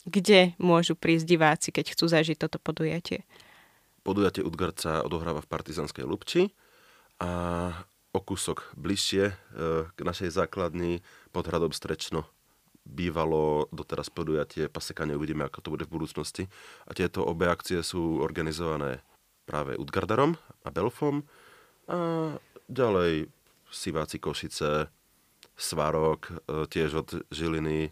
Kde 0.09 0.57
môžu 0.57 0.97
prísť 0.97 1.27
diváci, 1.29 1.69
keď 1.73 1.93
chcú 1.93 2.09
zažiť 2.09 2.37
toto 2.41 2.57
podujatie? 2.61 3.25
Podujatie 4.05 4.41
Utgard 4.45 4.77
sa 4.81 5.05
odohráva 5.05 5.45
v 5.45 5.51
Partizanskej 5.51 6.05
Lubči 6.09 6.43
a 7.21 7.73
o 8.15 8.21
kúsok 8.25 8.73
bližšie 8.79 9.25
e, 9.29 9.35
k 9.93 9.99
našej 10.01 10.33
základni 10.33 11.05
pod 11.29 11.45
hradom 11.45 11.77
Strečno 11.77 12.25
bývalo 12.89 13.69
doteraz 13.69 14.09
podujatie 14.09 14.73
pasekanie, 14.73 15.13
uvidíme, 15.13 15.45
ako 15.45 15.61
to 15.61 15.73
bude 15.77 15.85
v 15.85 15.93
budúcnosti. 15.93 16.49
A 16.89 16.97
tieto 16.97 17.21
obe 17.21 17.53
akcie 17.53 17.85
sú 17.85 18.25
organizované 18.25 19.05
práve 19.45 19.77
Utgardarom 19.77 20.41
a 20.65 20.69
Belfom 20.73 21.29
a 21.89 21.99
ďalej 22.69 23.33
Siváci 23.73 24.21
Košice, 24.21 24.93
Svarok, 25.59 26.31
e, 26.31 26.65
tiež 26.71 27.03
od 27.03 27.09
Žiliny, 27.33 27.91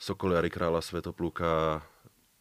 Sokoliari 0.00 0.48
kráľa 0.48 0.80
Svetopluka, 0.80 1.84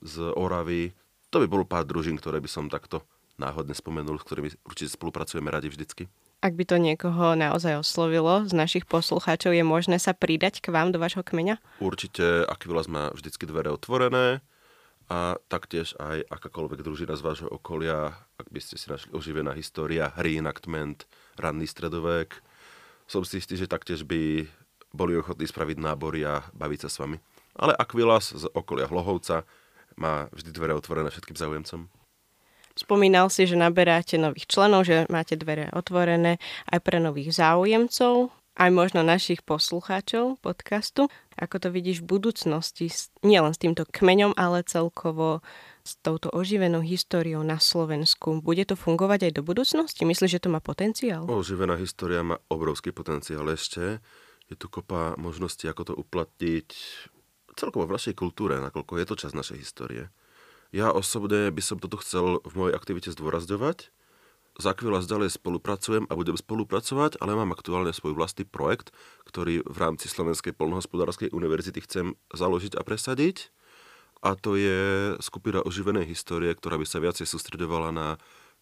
z 0.05 0.31
Oravy. 0.37 0.93
To 1.33 1.41
by 1.41 1.47
bolo 1.49 1.65
pár 1.65 1.83
družín, 1.83 2.15
ktoré 2.15 2.39
by 2.39 2.47
som 2.47 2.69
takto 2.69 3.03
náhodne 3.35 3.75
spomenul, 3.75 4.21
s 4.21 4.27
ktorými 4.29 4.49
určite 4.63 4.95
spolupracujeme 4.95 5.49
radi 5.51 5.67
vždycky. 5.67 6.07
Ak 6.45 6.53
by 6.53 6.63
to 6.63 6.77
niekoho 6.77 7.33
naozaj 7.33 7.81
oslovilo 7.81 8.45
z 8.45 8.53
našich 8.53 8.85
poslucháčov, 8.85 9.51
je 9.57 9.65
možné 9.65 9.97
sa 9.97 10.13
pridať 10.13 10.61
k 10.61 10.69
vám 10.69 10.93
do 10.93 11.01
vašho 11.01 11.25
kmeňa? 11.25 11.57
Určite 11.81 12.45
Akvilas 12.45 12.85
má 12.85 13.09
vždycky 13.11 13.49
dvere 13.49 13.73
otvorené 13.73 14.45
a 15.05 15.37
taktiež 15.47 15.93
aj 16.01 16.25
akákoľvek 16.33 16.81
družina 16.81 17.13
z 17.13 17.25
vášho 17.25 17.49
okolia, 17.49 18.17
ak 18.41 18.49
by 18.49 18.59
ste 18.61 18.75
si 18.75 18.89
našli 18.89 19.13
oživená 19.13 19.53
história, 19.53 20.09
reenactment, 20.17 21.05
ranný 21.37 21.69
stredovek, 21.69 22.41
som 23.05 23.21
si 23.21 23.37
istý, 23.37 23.53
že 23.53 23.69
taktiež 23.69 24.01
by 24.01 24.49
boli 24.89 25.13
ochotní 25.13 25.45
spraviť 25.45 25.77
nábory 25.77 26.25
a 26.25 26.41
baviť 26.57 26.79
sa 26.85 26.89
s 26.89 26.97
vami. 26.97 27.21
Ale 27.55 27.77
Akvilas 27.77 28.33
z 28.33 28.49
okolia 28.51 28.89
Hlohovca 28.89 29.45
má 29.95 30.27
vždy 30.33 30.49
dvere 30.51 30.73
otvorené 30.73 31.13
všetkým 31.13 31.37
záujemcom. 31.37 31.87
Spomínal 32.75 33.31
si, 33.31 33.47
že 33.47 33.55
naberáte 33.55 34.19
nových 34.19 34.51
členov, 34.51 34.83
že 34.83 35.07
máte 35.07 35.39
dvere 35.39 35.71
otvorené 35.71 36.43
aj 36.67 36.79
pre 36.83 36.99
nových 36.99 37.31
záujemcov, 37.31 38.35
aj 38.55 38.69
možno 38.71 39.03
našich 39.03 39.43
poslucháčov 39.43 40.39
podcastu. 40.39 41.11
Ako 41.35 41.59
to 41.59 41.67
vidíš 41.69 42.01
v 42.01 42.15
budúcnosti, 42.15 42.87
nielen 43.19 43.51
s 43.51 43.59
týmto 43.59 43.83
kmeňom, 43.83 44.35
ale 44.39 44.63
celkovo 44.63 45.43
s 45.85 45.99
touto 46.01 46.31
oživenou 46.31 46.81
históriou 46.81 47.43
na 47.43 47.59
Slovensku. 47.59 48.39
Bude 48.41 48.63
to 48.65 48.79
fungovať 48.79 49.29
aj 49.29 49.33
do 49.37 49.43
budúcnosti? 49.43 50.07
Myslíš, 50.07 50.39
že 50.39 50.43
to 50.47 50.49
má 50.49 50.63
potenciál? 50.63 51.27
Oživená 51.27 51.75
história 51.77 52.23
má 52.23 52.39
obrovský 52.47 52.95
potenciál 52.95 53.45
ešte. 53.51 53.99
Je 54.49 54.55
tu 54.55 54.71
kopa 54.71 55.13
možností, 55.19 55.67
ako 55.67 55.91
to 55.91 55.93
uplatniť 55.93 56.69
celkovo 57.55 57.87
v 57.87 57.95
našej 57.95 58.13
kultúre, 58.15 58.59
nakoľko 58.59 58.99
je 58.99 59.05
to 59.07 59.15
čas 59.15 59.31
našej 59.31 59.63
histórie. 59.63 60.11
Ja 60.75 60.91
osobne 60.91 61.51
by 61.55 61.61
som 61.63 61.79
toto 61.79 61.95
chcel 62.03 62.43
v 62.43 62.53
mojej 62.55 62.75
aktivite 62.75 63.09
zdôrazňovať. 63.11 63.94
Z 64.55 64.71
Aquilas 64.71 65.03
ďalej 65.03 65.35
spolupracujem 65.35 66.07
a 66.07 66.13
budem 66.15 66.39
spolupracovať, 66.39 67.19
ale 67.19 67.35
mám 67.35 67.51
aktuálne 67.51 67.91
svoj 67.91 68.15
vlastný 68.15 68.47
projekt, 68.47 68.95
ktorý 69.27 69.67
v 69.67 69.77
rámci 69.77 70.07
Slovenskej 70.07 70.55
polnohospodárskej 70.55 71.35
univerzity 71.35 71.83
chcem 71.83 72.15
založiť 72.31 72.79
a 72.79 72.81
presadiť. 72.87 73.51
A 74.23 74.39
to 74.39 74.55
je 74.55 75.13
skupina 75.19 75.59
oživenej 75.59 76.07
histórie, 76.07 76.55
ktorá 76.55 76.79
by 76.79 76.87
sa 76.87 77.03
viacej 77.03 77.27
sústredovala 77.27 77.91
na 77.91 78.07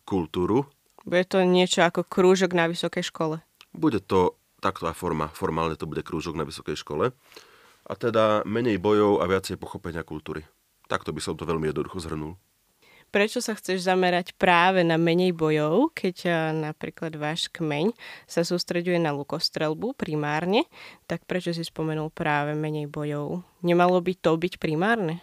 kultúru. 0.04 0.66
Bude 1.06 1.30
to 1.30 1.46
niečo 1.46 1.86
ako 1.86 2.10
krúžok 2.10 2.58
na 2.58 2.66
vysokej 2.66 3.06
škole? 3.06 3.46
Bude 3.70 4.02
to 4.02 4.36
takto 4.66 4.90
forma. 4.98 5.30
Formálne 5.30 5.78
to 5.78 5.86
bude 5.86 6.02
krúžok 6.02 6.34
na 6.34 6.48
vysokej 6.48 6.74
škole. 6.80 7.14
A 7.84 7.94
teda 7.94 8.42
menej 8.48 8.82
bojov 8.82 9.22
a 9.22 9.30
viacej 9.30 9.62
pochopenia 9.62 10.02
kultúry. 10.02 10.48
Takto 10.88 11.14
by 11.14 11.22
som 11.22 11.36
to 11.36 11.46
veľmi 11.46 11.70
jednoducho 11.70 12.00
zhrnul. 12.00 12.40
Prečo 13.14 13.46
sa 13.46 13.54
chceš 13.54 13.86
zamerať 13.86 14.34
práve 14.42 14.82
na 14.82 14.98
menej 14.98 15.38
bojov, 15.38 15.94
keď 15.94 16.16
eh, 16.26 16.34
napríklad 16.66 17.14
váš 17.14 17.46
kmeň 17.54 17.94
sa 18.26 18.42
sústreďuje 18.42 18.98
na 18.98 19.14
lukostrelbu 19.14 19.94
primárne, 19.94 20.66
tak 21.06 21.22
prečo 21.30 21.54
si 21.54 21.62
spomenul 21.62 22.10
práve 22.10 22.58
menej 22.58 22.90
bojov? 22.90 23.46
Nemalo 23.62 24.02
by 24.02 24.18
to 24.18 24.34
byť 24.34 24.58
primárne? 24.58 25.22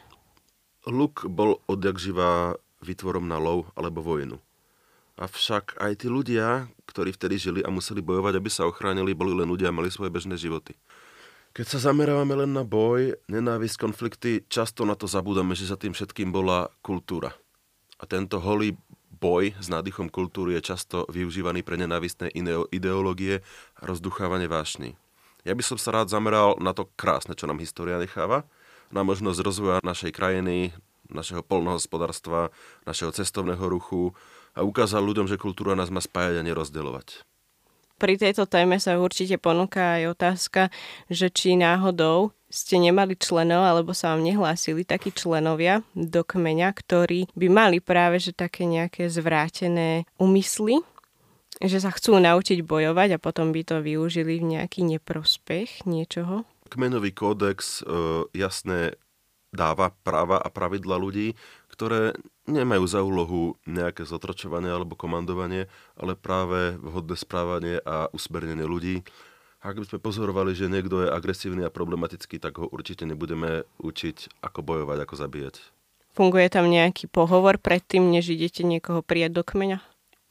Luk 0.86 1.26
bol 1.26 1.58
odjak 1.66 1.98
živá 1.98 2.54
vytvorom 2.78 3.26
na 3.26 3.42
lov 3.42 3.66
alebo 3.74 4.06
vojnu. 4.06 4.38
Avšak 5.18 5.82
aj 5.82 6.06
tí 6.06 6.06
ľudia, 6.06 6.70
ktorí 6.86 7.10
vtedy 7.10 7.42
žili 7.42 7.60
a 7.66 7.74
museli 7.74 8.00
bojovať, 8.06 8.38
aby 8.38 8.48
sa 8.54 8.70
ochránili, 8.70 9.18
boli 9.18 9.34
len 9.34 9.50
ľudia 9.50 9.68
a 9.68 9.76
mali 9.76 9.90
svoje 9.90 10.14
bežné 10.14 10.38
životy. 10.38 10.78
Keď 11.58 11.66
sa 11.66 11.90
zamerávame 11.90 12.46
len 12.46 12.54
na 12.54 12.62
boj, 12.62 13.18
nenávisť, 13.26 13.76
konflikty, 13.82 14.46
často 14.46 14.86
na 14.86 14.94
to 14.94 15.10
zabúdame, 15.10 15.58
že 15.58 15.66
za 15.66 15.74
tým 15.74 15.90
všetkým 15.90 16.30
bola 16.30 16.70
kultúra. 16.86 17.34
A 18.00 18.08
tento 18.08 18.40
holý 18.40 18.74
boj 19.20 19.52
s 19.60 19.68
nádychom 19.68 20.08
kultúry 20.08 20.56
je 20.56 20.72
často 20.72 21.04
využívaný 21.12 21.60
pre 21.60 21.76
nenávistné 21.76 22.32
ideológie 22.72 23.44
a 23.76 23.82
rozduchávanie 23.84 24.48
vášny. 24.48 24.96
Ja 25.44 25.52
by 25.52 25.60
som 25.64 25.76
sa 25.76 25.92
rád 25.92 26.08
zameral 26.08 26.56
na 26.60 26.72
to 26.72 26.88
krásne, 26.96 27.36
čo 27.36 27.44
nám 27.44 27.60
história 27.60 28.00
necháva, 28.00 28.48
na 28.88 29.04
možnosť 29.04 29.40
rozvoja 29.44 29.78
našej 29.84 30.12
krajiny, 30.16 30.72
našeho 31.12 31.44
polnohospodárstva, 31.44 32.48
našeho 32.88 33.12
cestovného 33.12 33.62
ruchu 33.68 34.16
a 34.56 34.64
ukázal 34.64 35.04
ľuďom, 35.04 35.28
že 35.28 35.40
kultúra 35.40 35.76
nás 35.76 35.92
má 35.92 36.00
spájať 36.00 36.40
a 36.40 36.46
nerozdeľovať 36.48 37.28
pri 38.00 38.16
tejto 38.16 38.48
téme 38.48 38.80
sa 38.80 38.96
určite 38.96 39.36
ponúka 39.36 40.00
aj 40.00 40.16
otázka, 40.16 40.62
že 41.12 41.28
či 41.28 41.60
náhodou 41.60 42.32
ste 42.50 42.82
nemali 42.82 43.14
členov, 43.14 43.62
alebo 43.62 43.94
sa 43.94 44.12
vám 44.12 44.26
nehlásili 44.26 44.82
takí 44.82 45.14
členovia 45.14 45.86
do 45.94 46.26
kmeňa, 46.26 46.68
ktorí 46.74 47.30
by 47.38 47.46
mali 47.46 47.78
práve 47.78 48.18
že 48.18 48.34
také 48.34 48.66
nejaké 48.66 49.06
zvrátené 49.06 50.04
úmysly, 50.18 50.82
že 51.62 51.78
sa 51.78 51.94
chcú 51.94 52.18
naučiť 52.18 52.66
bojovať 52.66 53.16
a 53.16 53.22
potom 53.22 53.54
by 53.54 53.62
to 53.62 53.78
využili 53.78 54.42
v 54.42 54.58
nejaký 54.58 54.82
neprospech 54.82 55.86
niečoho? 55.86 56.42
Kmenový 56.70 57.14
kódex 57.14 57.82
e, 57.82 58.26
jasné 58.34 58.98
dáva 59.50 59.90
práva 60.06 60.38
a 60.38 60.48
pravidla 60.48 60.94
ľudí, 60.94 61.34
ktoré 61.70 62.14
nemajú 62.46 62.84
za 62.86 63.02
úlohu 63.02 63.58
nejaké 63.66 64.06
zotročovanie 64.06 64.70
alebo 64.70 64.94
komandovanie, 64.94 65.66
ale 65.98 66.14
práve 66.14 66.78
vhodné 66.78 67.18
správanie 67.18 67.82
a 67.82 68.06
usmernenie 68.14 68.66
ľudí. 68.66 69.02
Ak 69.60 69.76
by 69.76 69.84
sme 69.84 70.00
pozorovali, 70.00 70.56
že 70.56 70.72
niekto 70.72 71.04
je 71.04 71.12
agresívny 71.12 71.68
a 71.68 71.70
problematický, 71.72 72.40
tak 72.40 72.56
ho 72.56 72.66
určite 72.72 73.04
nebudeme 73.04 73.68
učiť, 73.84 74.40
ako 74.40 74.64
bojovať, 74.64 74.98
ako 75.04 75.14
zabíjať. 75.20 75.60
Funguje 76.16 76.48
tam 76.48 76.72
nejaký 76.72 77.12
pohovor 77.12 77.60
predtým, 77.60 78.08
než 78.08 78.32
idete 78.32 78.64
niekoho 78.64 79.04
prijať 79.04 79.36
do 79.36 79.42
kmeňa? 79.44 79.84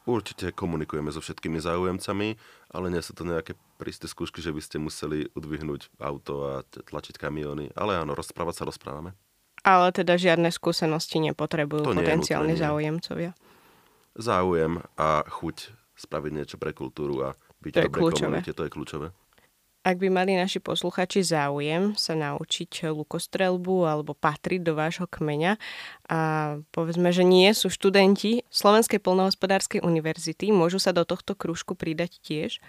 Určite 0.10 0.50
komunikujeme 0.50 1.14
so 1.14 1.22
všetkými 1.22 1.62
záujemcami, 1.62 2.42
ale 2.74 2.86
nie 2.90 2.98
sú 3.06 3.14
to 3.14 3.22
nejaké 3.22 3.54
prísne 3.78 4.10
skúšky, 4.10 4.42
že 4.42 4.50
by 4.50 4.62
ste 4.66 4.82
museli 4.82 5.30
udvihnúť 5.38 5.94
auto 6.02 6.50
a 6.50 6.54
tlačiť 6.66 7.22
kamiony. 7.22 7.70
Ale 7.78 8.02
áno, 8.02 8.18
rozprávať 8.18 8.60
sa 8.60 8.64
rozprávame. 8.66 9.14
Ale 9.62 9.94
teda 9.94 10.18
žiadne 10.18 10.50
skúsenosti 10.50 11.22
nepotrebujú 11.22 11.86
to 11.86 11.94
potenciálni 11.94 12.58
záujemcovia. 12.58 13.38
Záujem 14.18 14.82
a 14.98 15.22
chuť 15.22 15.78
spraviť 16.00 16.32
niečo 16.34 16.58
pre 16.58 16.74
kultúru 16.74 17.30
a 17.30 17.38
byť 17.64 17.72
to 17.76 17.80
dobre 17.88 18.00
komunite, 18.00 18.52
to 18.56 18.64
je 18.66 18.72
kľúčové. 18.72 19.08
Ak 19.80 19.96
by 19.96 20.12
mali 20.12 20.36
naši 20.36 20.60
posluchači 20.60 21.24
záujem 21.24 21.96
sa 21.96 22.12
naučiť 22.12 22.92
lukostrelbu 22.92 23.88
alebo 23.88 24.12
patriť 24.12 24.60
do 24.60 24.76
vášho 24.76 25.08
kmeňa 25.08 25.56
a 26.12 26.20
povedzme, 26.76 27.16
že 27.16 27.24
nie 27.24 27.48
sú 27.56 27.72
študenti 27.72 28.44
Slovenskej 28.52 29.00
polnohospodárskej 29.00 29.80
univerzity, 29.80 30.52
môžu 30.52 30.84
sa 30.84 30.92
do 30.92 31.08
tohto 31.08 31.32
krúžku 31.32 31.80
pridať 31.80 32.20
tiež? 32.20 32.60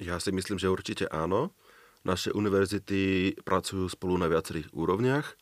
Ja 0.00 0.16
si 0.16 0.32
myslím, 0.32 0.56
že 0.56 0.72
určite 0.72 1.04
áno. 1.12 1.52
Naše 2.08 2.32
univerzity 2.32 3.36
pracujú 3.44 3.84
spolu 3.92 4.16
na 4.16 4.24
viacerých 4.32 4.72
úrovniach 4.72 5.36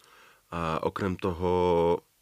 a 0.51 0.83
okrem 0.83 1.15
toho 1.15 1.51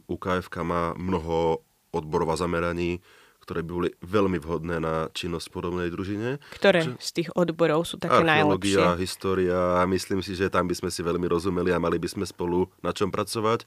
UKFK 0.05 0.61
má 0.61 0.93
mnoho 0.93 1.65
odborov 1.89 2.37
a 2.37 2.37
zameraní, 2.37 3.01
ktoré 3.47 3.63
by 3.63 3.71
boli 3.71 3.89
veľmi 4.03 4.43
vhodné 4.43 4.83
na 4.83 5.07
činnosť 5.15 5.47
podobnej 5.55 5.87
družine. 5.87 6.43
Ktoré 6.51 6.83
že... 6.83 6.91
z 6.99 7.09
tých 7.23 7.29
odborov 7.31 7.87
sú 7.87 7.95
také 7.95 8.19
najlepšie? 8.19 8.75
Archeológia, 8.75 8.99
história 8.99 9.59
myslím 9.87 10.19
si, 10.19 10.35
že 10.35 10.51
tam 10.51 10.67
by 10.67 10.75
sme 10.75 10.91
si 10.91 10.99
veľmi 10.99 11.23
rozumeli 11.31 11.71
a 11.71 11.79
mali 11.79 11.95
by 11.95 12.11
sme 12.11 12.27
spolu 12.27 12.67
na 12.83 12.91
čom 12.91 13.07
pracovať. 13.07 13.63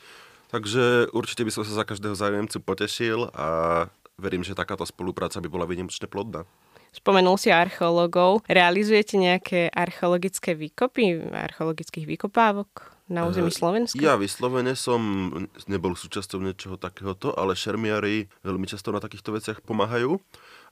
Takže 0.53 1.09
určite 1.17 1.49
by 1.49 1.53
som 1.57 1.65
sa 1.65 1.81
za 1.81 1.89
každého 1.89 2.13
zájemcu 2.13 2.61
potešil 2.61 3.33
a 3.33 3.89
verím, 4.21 4.45
že 4.45 4.53
takáto 4.53 4.85
spolupráca 4.85 5.41
by 5.41 5.49
bola 5.49 5.65
výnimočne 5.65 6.05
plodná. 6.05 6.45
Spomenul 6.93 7.41
si 7.41 7.49
archeológov. 7.49 8.45
Realizujete 8.51 9.17
nejaké 9.17 9.73
archeologické 9.73 10.53
výkopy, 10.59 11.33
archeologických 11.33 12.05
výkopávok 12.05 13.00
na 13.11 13.27
území 13.27 13.51
Slovenska? 13.51 13.99
Ja 13.99 14.15
vyslovene 14.15 14.79
som 14.79 15.03
nebol 15.67 15.99
súčasťou 15.99 16.39
niečoho 16.39 16.79
takéhoto, 16.79 17.35
ale 17.35 17.59
šermiari 17.59 18.31
veľmi 18.47 18.71
často 18.71 18.95
na 18.95 19.03
takýchto 19.03 19.35
veciach 19.35 19.59
pomáhajú. 19.67 20.23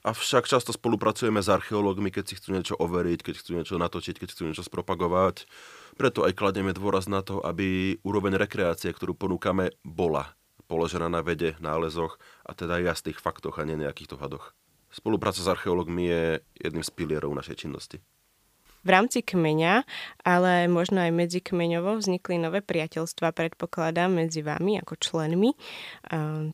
Avšak 0.07 0.47
často 0.47 0.71
spolupracujeme 0.71 1.43
s 1.43 1.51
archeológmi, 1.51 2.07
keď 2.07 2.23
si 2.31 2.39
chcú 2.39 2.55
niečo 2.55 2.79
overiť, 2.79 3.19
keď 3.19 3.35
chcú 3.35 3.51
niečo 3.59 3.75
natočiť, 3.75 4.15
keď 4.15 4.29
chcú 4.31 4.41
niečo 4.47 4.63
spropagovať. 4.63 5.43
Preto 5.99 6.23
aj 6.23 6.39
kladieme 6.39 6.71
dôraz 6.71 7.11
na 7.11 7.19
to, 7.19 7.43
aby 7.43 7.99
úroveň 8.07 8.39
rekreácie, 8.39 8.95
ktorú 8.95 9.11
ponúkame, 9.11 9.75
bola 9.83 10.39
položená 10.71 11.11
na 11.11 11.19
vede, 11.19 11.59
nálezoch 11.59 12.15
a 12.47 12.55
teda 12.55 12.79
jasných 12.79 13.19
faktoch 13.19 13.59
a 13.59 13.67
nie 13.67 13.75
nejakýchto 13.75 14.15
hadoch. 14.15 14.55
Spolupráca 14.89 15.43
s 15.43 15.51
archeológmi 15.51 16.07
je 16.07 16.23
jedným 16.63 16.85
z 16.85 16.91
pilierov 16.95 17.35
našej 17.35 17.67
činnosti. 17.67 17.99
V 18.89 18.97
rámci 18.97 19.21
kmeňa, 19.21 19.85
ale 20.25 20.65
možno 20.65 21.05
aj 21.05 21.13
medzi 21.13 21.45
kmeňovo 21.45 22.01
vznikli 22.01 22.41
nové 22.41 22.65
priateľstva, 22.65 23.37
predpokladám, 23.37 24.09
medzi 24.09 24.41
vami 24.41 24.81
ako 24.81 24.97
členmi. 24.97 25.53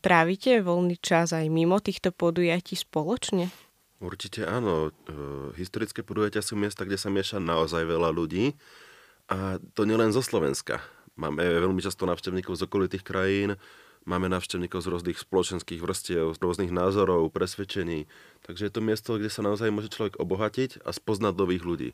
Trávite 0.04 0.60
voľný 0.60 1.00
čas 1.00 1.32
aj 1.32 1.48
mimo 1.48 1.80
týchto 1.80 2.12
podujatí 2.12 2.76
spoločne? 2.76 3.48
Určite 4.04 4.44
áno. 4.44 4.92
E, 5.08 5.16
historické 5.56 6.04
podujatia 6.04 6.44
sú 6.44 6.60
miesta, 6.60 6.84
kde 6.84 7.00
sa 7.00 7.08
mieša 7.08 7.40
naozaj 7.40 7.88
veľa 7.88 8.12
ľudí. 8.12 8.52
A 9.32 9.56
to 9.72 9.88
nielen 9.88 10.12
zo 10.12 10.20
Slovenska. 10.20 10.84
Máme 11.16 11.40
veľmi 11.40 11.80
často 11.80 12.04
návštevníkov 12.04 12.60
z 12.60 12.68
okolitých 12.68 13.08
krajín, 13.08 13.56
Máme 14.06 14.30
návštevníkov 14.30 14.86
z 14.86 14.92
rôznych 14.94 15.18
spoločenských 15.18 15.82
vrstiev, 15.82 16.30
z 16.30 16.38
rôznych 16.38 16.70
názorov, 16.70 17.34
presvedčení. 17.34 18.06
Takže 18.46 18.70
je 18.70 18.74
to 18.78 18.82
miesto, 18.86 19.18
kde 19.18 19.34
sa 19.34 19.42
naozaj 19.42 19.74
môže 19.74 19.90
človek 19.90 20.22
obohatiť 20.22 20.86
a 20.86 20.94
spoznať 20.94 21.34
nových 21.34 21.66
ľudí. 21.66 21.90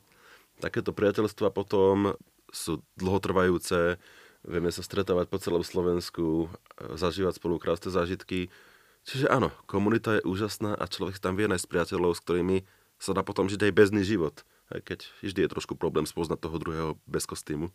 Takéto 0.62 0.94
priateľstva 0.94 1.50
potom 1.50 2.14
sú 2.54 2.86
dlhotrvajúce, 3.02 3.98
vieme 4.46 4.70
sa 4.70 4.86
stretávať 4.86 5.28
po 5.28 5.42
celom 5.42 5.66
Slovensku, 5.66 6.54
zažívať 6.78 7.42
spolu 7.42 7.58
krásne 7.58 7.90
zážitky. 7.90 8.54
Čiže 9.02 9.34
áno, 9.34 9.50
komunita 9.66 10.22
je 10.22 10.28
úžasná 10.30 10.78
a 10.78 10.86
človek 10.86 11.18
tam 11.18 11.34
vie 11.34 11.50
nájsť 11.50 11.66
priateľov, 11.66 12.14
s 12.14 12.22
ktorými 12.22 12.58
sa 13.02 13.18
dá 13.18 13.26
potom 13.26 13.50
žiť 13.50 13.66
aj 13.66 13.74
bezný 13.74 14.06
život. 14.06 14.46
Aj 14.70 14.78
keď 14.78 15.10
vždy 15.26 15.50
je 15.50 15.52
trošku 15.58 15.74
problém 15.74 16.06
spoznať 16.06 16.38
toho 16.38 16.62
druhého 16.62 16.90
bez 17.10 17.26
kostýmu 17.26 17.74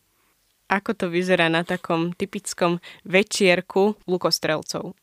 ako 0.67 0.91
to 0.99 1.07
vyzerá 1.07 1.47
na 1.47 1.63
takom 1.63 2.11
typickom 2.11 2.83
večierku 3.07 3.95
lukostrelcov. 4.07 4.99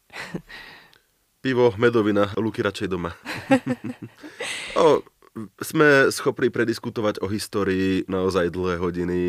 Pivo, 1.43 1.75
medovina, 1.75 2.31
luky 2.39 2.63
radšej 2.63 2.87
doma. 2.87 3.11
o, 4.79 5.03
sme 5.61 6.13
schopní 6.13 6.53
prediskutovať 6.53 7.21
o 7.25 7.27
histórii 7.29 8.05
naozaj 8.05 8.53
dlhé 8.53 8.75
hodiny 8.77 9.21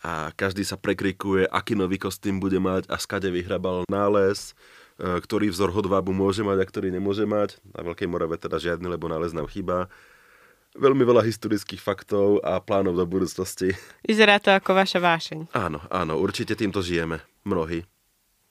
a 0.00 0.32
každý 0.32 0.64
sa 0.64 0.80
prekrikuje, 0.80 1.44
aký 1.44 1.76
nový 1.76 2.00
kostým 2.00 2.40
bude 2.40 2.56
mať 2.56 2.88
a 2.88 2.96
skade 2.96 3.28
vyhrabal 3.28 3.84
nález, 3.90 4.56
e, 4.96 5.20
ktorý 5.20 5.52
vzor 5.52 5.74
hodvábu 5.76 6.14
môže 6.14 6.40
mať 6.40 6.58
a 6.64 6.68
ktorý 6.68 6.88
nemôže 6.88 7.28
mať. 7.28 7.60
Na 7.76 7.84
Veľkej 7.84 8.08
Morave 8.08 8.40
teda 8.40 8.56
žiadny, 8.56 8.88
lebo 8.88 9.10
nález 9.12 9.36
nám 9.36 9.50
chýba 9.50 9.92
veľmi 10.78 11.02
veľa 11.02 11.26
historických 11.26 11.82
faktov 11.82 12.40
a 12.46 12.62
plánov 12.62 12.96
do 12.96 13.04
budúcnosti. 13.04 13.74
Vyzerá 14.06 14.38
to 14.38 14.54
ako 14.54 14.72
vaša 14.72 15.02
vášeň. 15.02 15.50
Áno, 15.52 15.82
áno, 15.90 16.14
určite 16.16 16.54
týmto 16.54 16.80
žijeme. 16.80 17.20
Mnohí. 17.42 17.84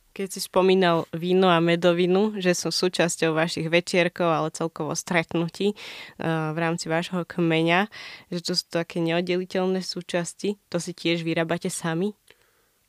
Keď 0.10 0.28
si 0.36 0.40
spomínal 0.44 1.08
víno 1.16 1.48
a 1.48 1.62
medovinu, 1.64 2.36
že 2.42 2.58
sú 2.58 2.74
súčasťou 2.74 3.38
vašich 3.38 3.70
večierkov, 3.70 4.28
ale 4.28 4.50
celkovo 4.52 4.92
stretnutí 4.98 5.74
uh, 5.74 6.52
v 6.52 6.58
rámci 6.58 6.90
vášho 6.92 7.24
kmeňa, 7.24 7.88
že 8.34 8.40
to 8.42 8.54
sú 8.58 8.66
také 8.68 9.00
neoddeliteľné 9.00 9.80
súčasti, 9.86 10.58
to 10.68 10.78
si 10.82 10.92
tiež 10.92 11.22
vyrábate 11.24 11.72
sami? 11.72 12.18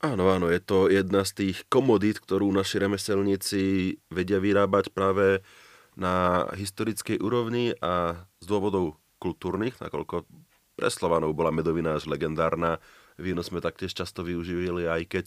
Áno, 0.00 0.32
áno, 0.32 0.48
je 0.48 0.64
to 0.64 0.88
jedna 0.88 1.28
z 1.28 1.32
tých 1.36 1.68
komodít, 1.68 2.24
ktorú 2.24 2.48
naši 2.48 2.80
remeselníci 2.80 3.62
vedia 4.08 4.40
vyrábať 4.40 4.88
práve 4.96 5.44
na 5.92 6.48
historickej 6.56 7.20
úrovni 7.20 7.76
a 7.84 8.24
z 8.40 8.46
dôvodov 8.48 8.96
kultúrnych, 9.20 9.76
nakoľko 9.76 10.24
pre 10.80 10.88
Slovanov 10.88 11.36
bola 11.36 11.52
medovina 11.52 11.92
až 11.92 12.08
legendárna. 12.08 12.80
Víno 13.20 13.44
sme 13.44 13.60
taktiež 13.60 13.92
často 13.92 14.24
využívali, 14.24 14.88
aj 14.88 15.02
keď 15.04 15.24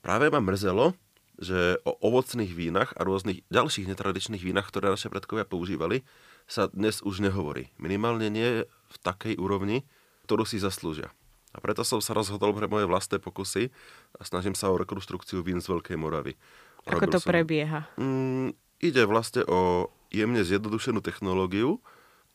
práve 0.00 0.32
ma 0.32 0.40
mrzelo, 0.40 0.96
že 1.38 1.78
o 1.86 1.94
ovocných 2.02 2.50
vínach 2.50 2.90
a 2.98 3.06
rôznych 3.06 3.46
ďalších 3.48 3.86
netradičných 3.86 4.42
vínach, 4.42 4.66
ktoré 4.66 4.90
naše 4.90 5.06
predkovia 5.06 5.46
používali, 5.46 6.02
sa 6.50 6.66
dnes 6.66 6.98
už 7.06 7.22
nehovorí. 7.22 7.70
Minimálne 7.78 8.26
nie 8.26 8.66
v 8.66 8.96
takej 9.06 9.38
úrovni, 9.38 9.86
ktorú 10.26 10.42
si 10.42 10.58
zaslúžia. 10.58 11.14
A 11.56 11.62
preto 11.62 11.86
som 11.86 12.02
sa 12.02 12.12
rozhodol 12.12 12.52
pre 12.52 12.68
moje 12.68 12.84
vlastné 12.84 13.22
pokusy 13.22 13.72
a 14.18 14.20
snažím 14.26 14.52
sa 14.52 14.68
o 14.68 14.76
rekonstrukciu 14.76 15.40
vín 15.40 15.62
z 15.64 15.70
Veľkej 15.72 15.96
Moravy. 15.96 16.36
Ako 16.84 17.06
Robil 17.06 17.14
to 17.14 17.20
som... 17.22 17.30
prebieha? 17.30 17.80
Mm, 17.96 18.52
ide 18.82 19.02
vlastne 19.08 19.46
o 19.48 19.88
jemne 20.12 20.44
zjednodušenú 20.44 21.00
technológiu, 21.00 21.80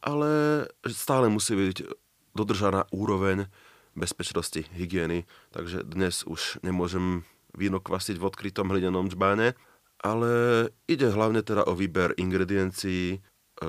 ale 0.01 0.65
stále 0.89 1.29
musí 1.29 1.53
byť 1.53 1.77
dodržaná 2.33 2.89
úroveň 2.89 3.47
bezpečnosti, 3.93 4.65
hygieny, 4.73 5.29
takže 5.53 5.85
dnes 5.85 6.25
už 6.25 6.57
nemôžem 6.65 7.21
víno 7.53 7.79
kvasiť 7.79 8.17
v 8.17 8.27
odkrytom 8.27 8.69
hlinenom 8.69 9.09
džbáne, 9.09 9.57
ale 10.03 10.31
ide 10.89 11.07
hlavne 11.09 11.45
teda 11.45 11.63
o 11.63 11.73
výber 11.73 12.17
ingrediencií, 12.19 13.17
e, 13.17 13.19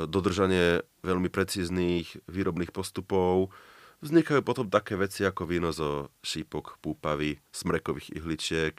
dodržanie 0.09 0.83
veľmi 1.07 1.31
precíznych 1.31 2.18
výrobných 2.27 2.75
postupov. 2.75 3.55
Vznikajú 4.03 4.42
potom 4.42 4.66
také 4.68 4.99
veci 4.99 5.23
ako 5.23 5.47
víno 5.47 5.70
zo 5.70 6.11
šípok, 6.27 6.83
púpavy, 6.83 7.40
smrekových 7.55 8.18
ihličiek. 8.18 8.77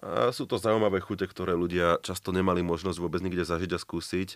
A 0.00 0.30
sú 0.30 0.46
to 0.46 0.60
zaujímavé 0.60 1.02
chute, 1.02 1.26
ktoré 1.26 1.54
ľudia 1.58 1.98
často 2.00 2.30
nemali 2.30 2.62
možnosť 2.62 2.98
vôbec 2.98 3.20
nikde 3.22 3.42
zažiť 3.46 3.70
a 3.74 3.82
skúsiť 3.82 4.30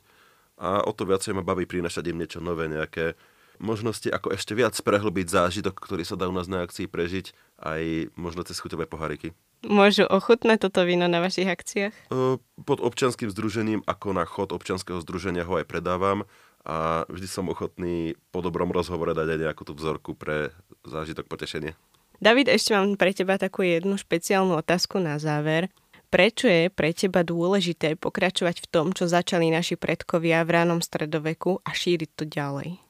a 0.59 0.83
o 0.83 0.91
to 0.91 1.07
viacej 1.07 1.39
ma 1.39 1.47
baví 1.47 1.65
prinašať 1.65 2.11
im 2.11 2.19
niečo 2.19 2.43
nové, 2.43 2.67
nejaké 2.67 3.15
možnosti, 3.63 4.11
ako 4.11 4.35
ešte 4.35 4.55
viac 4.59 4.75
prehlbiť 4.75 5.27
zážitok, 5.31 5.75
ktorý 5.79 6.03
sa 6.03 6.19
dá 6.19 6.27
u 6.27 6.35
nás 6.35 6.51
na 6.51 6.67
akcii 6.67 6.91
prežiť, 6.91 7.35
aj 7.63 8.15
možno 8.19 8.43
cez 8.43 8.59
chuťové 8.59 8.91
pohariky. 8.91 9.35
Môžu 9.67 10.07
ochutnať 10.07 10.71
toto 10.71 10.87
víno 10.87 11.11
na 11.11 11.19
vašich 11.19 11.51
akciách? 11.51 12.15
Pod 12.63 12.79
občanským 12.79 13.27
združením, 13.27 13.83
ako 13.91 14.15
na 14.15 14.23
chod 14.23 14.55
občanského 14.55 15.03
združenia 15.03 15.43
ho 15.43 15.59
aj 15.59 15.67
predávam 15.67 16.23
a 16.63 17.03
vždy 17.11 17.27
som 17.27 17.51
ochotný 17.51 18.15
po 18.31 18.39
dobrom 18.39 18.71
rozhovore 18.71 19.11
dať 19.17 19.29
aj 19.35 19.39
nejakú 19.51 19.63
tú 19.67 19.75
vzorku 19.75 20.15
pre 20.15 20.55
zážitok 20.87 21.27
potešenie. 21.27 21.75
David, 22.19 22.51
ešte 22.51 22.75
mám 22.75 22.99
pre 22.99 23.15
teba 23.15 23.39
takú 23.39 23.63
jednu 23.63 23.95
špeciálnu 23.99 24.59
otázku 24.59 24.99
na 24.99 25.23
záver. 25.23 25.71
Prečo 26.09 26.49
je 26.49 26.73
pre 26.73 26.97
teba 26.97 27.21
dôležité 27.21 27.95
pokračovať 27.95 28.65
v 28.65 28.71
tom, 28.73 28.97
čo 28.97 29.07
začali 29.11 29.53
naši 29.53 29.77
predkovia 29.77 30.41
v 30.43 30.51
ránom 30.55 30.81
stredoveku 30.81 31.61
a 31.63 31.71
šíriť 31.75 32.11
to 32.17 32.25
ďalej? 32.25 32.88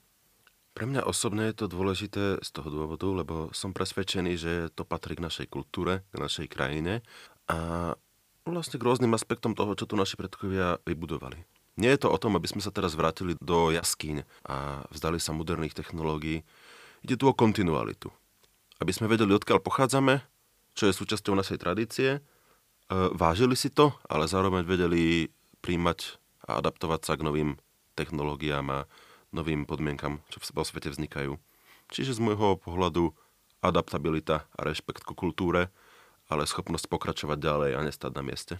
Pre 0.79 0.87
mňa 0.87 1.03
osobne 1.03 1.51
je 1.51 1.59
to 1.59 1.67
dôležité 1.67 2.39
z 2.39 2.51
toho 2.55 2.71
dôvodu, 2.71 3.11
lebo 3.11 3.51
som 3.51 3.75
presvedčený, 3.75 4.33
že 4.39 4.53
to 4.79 4.87
patrí 4.87 5.19
k 5.19 5.25
našej 5.27 5.51
kultúre, 5.51 6.07
k 6.15 6.23
našej 6.23 6.47
krajine 6.47 7.03
a 7.51 7.93
vlastne 8.47 8.79
k 8.79 8.87
rôznym 8.87 9.11
aspektom 9.11 9.59
toho, 9.59 9.75
čo 9.75 9.91
tu 9.91 9.99
naši 9.99 10.15
predkovia 10.15 10.79
vybudovali. 10.87 11.43
Nie 11.83 11.99
je 11.99 12.07
to 12.07 12.15
o 12.15 12.19
tom, 12.23 12.39
aby 12.39 12.47
sme 12.47 12.63
sa 12.63 12.71
teraz 12.71 12.95
vrátili 12.95 13.35
do 13.43 13.75
jaskýň 13.75 14.23
a 14.47 14.87
vzdali 14.95 15.19
sa 15.19 15.35
moderných 15.35 15.75
technológií. 15.75 16.47
Ide 17.03 17.19
tu 17.19 17.27
o 17.27 17.35
kontinualitu. 17.35 18.15
Aby 18.79 18.95
sme 18.95 19.11
vedeli, 19.11 19.35
odkiaľ 19.35 19.59
pochádzame, 19.59 20.23
čo 20.79 20.87
je 20.87 20.95
súčasťou 20.95 21.35
našej 21.35 21.59
tradície 21.59 22.23
E, 22.89 23.13
vážili 23.13 23.53
si 23.53 23.69
to, 23.69 23.93
ale 24.09 24.25
zároveň 24.25 24.65
vedeli 24.65 25.29
príjmať 25.61 26.17
a 26.49 26.65
adaptovať 26.65 27.01
sa 27.05 27.15
k 27.21 27.25
novým 27.29 27.51
technológiám 27.93 28.65
a 28.73 28.79
novým 29.39 29.63
podmienkam, 29.63 30.19
čo 30.35 30.43
vo 30.51 30.67
svete 30.67 30.91
vznikajú. 30.91 31.39
Čiže 31.95 32.19
z 32.19 32.21
môjho 32.21 32.59
pohľadu 32.59 33.15
adaptabilita 33.63 34.51
a 34.59 34.61
rešpekt 34.67 35.07
ku 35.07 35.15
kultúre, 35.15 35.71
ale 36.27 36.45
schopnosť 36.45 36.91
pokračovať 36.91 37.39
ďalej 37.39 37.71
a 37.79 37.81
nestať 37.87 38.13
na 38.19 38.23
mieste. 38.27 38.55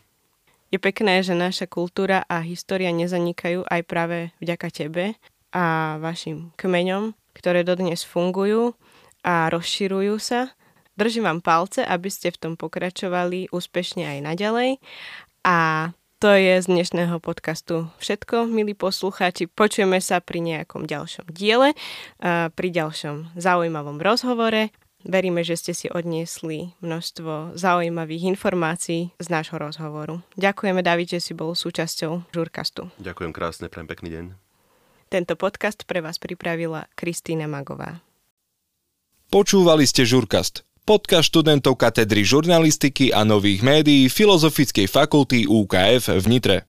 Je 0.71 0.79
pekné, 0.79 1.27
že 1.27 1.35
naša 1.35 1.67
kultúra 1.67 2.23
a 2.31 2.39
história 2.45 2.95
nezanikajú 2.95 3.67
aj 3.67 3.81
práve 3.83 4.31
vďaka 4.39 4.69
tebe 4.71 5.19
a 5.51 5.97
vašim 5.99 6.55
kmeňom, 6.55 7.19
ktoré 7.35 7.67
dodnes 7.67 8.07
fungujú 8.07 8.79
a 9.27 9.51
rozširujú 9.51 10.17
sa 10.23 10.55
Držím 10.99 11.31
vám 11.31 11.39
palce, 11.39 11.87
aby 11.87 12.11
ste 12.11 12.35
v 12.35 12.43
tom 12.43 12.53
pokračovali 12.59 13.55
úspešne 13.55 14.03
aj 14.03 14.19
naďalej. 14.19 14.83
A 15.47 15.89
to 16.19 16.35
je 16.35 16.59
z 16.59 16.67
dnešného 16.67 17.23
podcastu 17.23 17.87
všetko, 18.03 18.51
milí 18.51 18.75
poslucháči. 18.75 19.47
Počujeme 19.47 20.03
sa 20.03 20.19
pri 20.19 20.43
nejakom 20.43 20.83
ďalšom 20.83 21.31
diele, 21.31 21.79
pri 22.53 22.69
ďalšom 22.75 23.39
zaujímavom 23.39 24.03
rozhovore. 24.03 24.75
Veríme, 25.07 25.47
že 25.47 25.55
ste 25.55 25.73
si 25.79 25.87
odniesli 25.87 26.75
množstvo 26.83 27.55
zaujímavých 27.55 28.35
informácií 28.35 29.15
z 29.15 29.27
nášho 29.31 29.63
rozhovoru. 29.63 30.19
Ďakujeme, 30.35 30.83
David, 30.83 31.15
že 31.15 31.23
si 31.23 31.33
bol 31.39 31.55
súčasťou 31.55 32.35
Žurkastu. 32.35 32.91
Ďakujem 32.99 33.31
krásne, 33.31 33.71
prajem 33.71 33.89
pekný 33.89 34.09
deň. 34.11 34.25
Tento 35.09 35.39
podcast 35.39 35.87
pre 35.87 36.03
vás 36.03 36.19
pripravila 36.19 36.91
Kristýna 36.99 37.47
Magová. 37.47 38.03
Počúvali 39.31 39.87
ste 39.87 40.03
Žurkast 40.03 40.68
podcast 40.89 41.29
študentov 41.29 41.77
katedry 41.77 42.25
žurnalistiky 42.25 43.13
a 43.13 43.21
nových 43.21 43.61
médií 43.61 44.09
Filozofickej 44.09 44.89
fakulty 44.89 45.45
UKF 45.45 46.09
v 46.17 46.27
Nitre. 46.33 46.57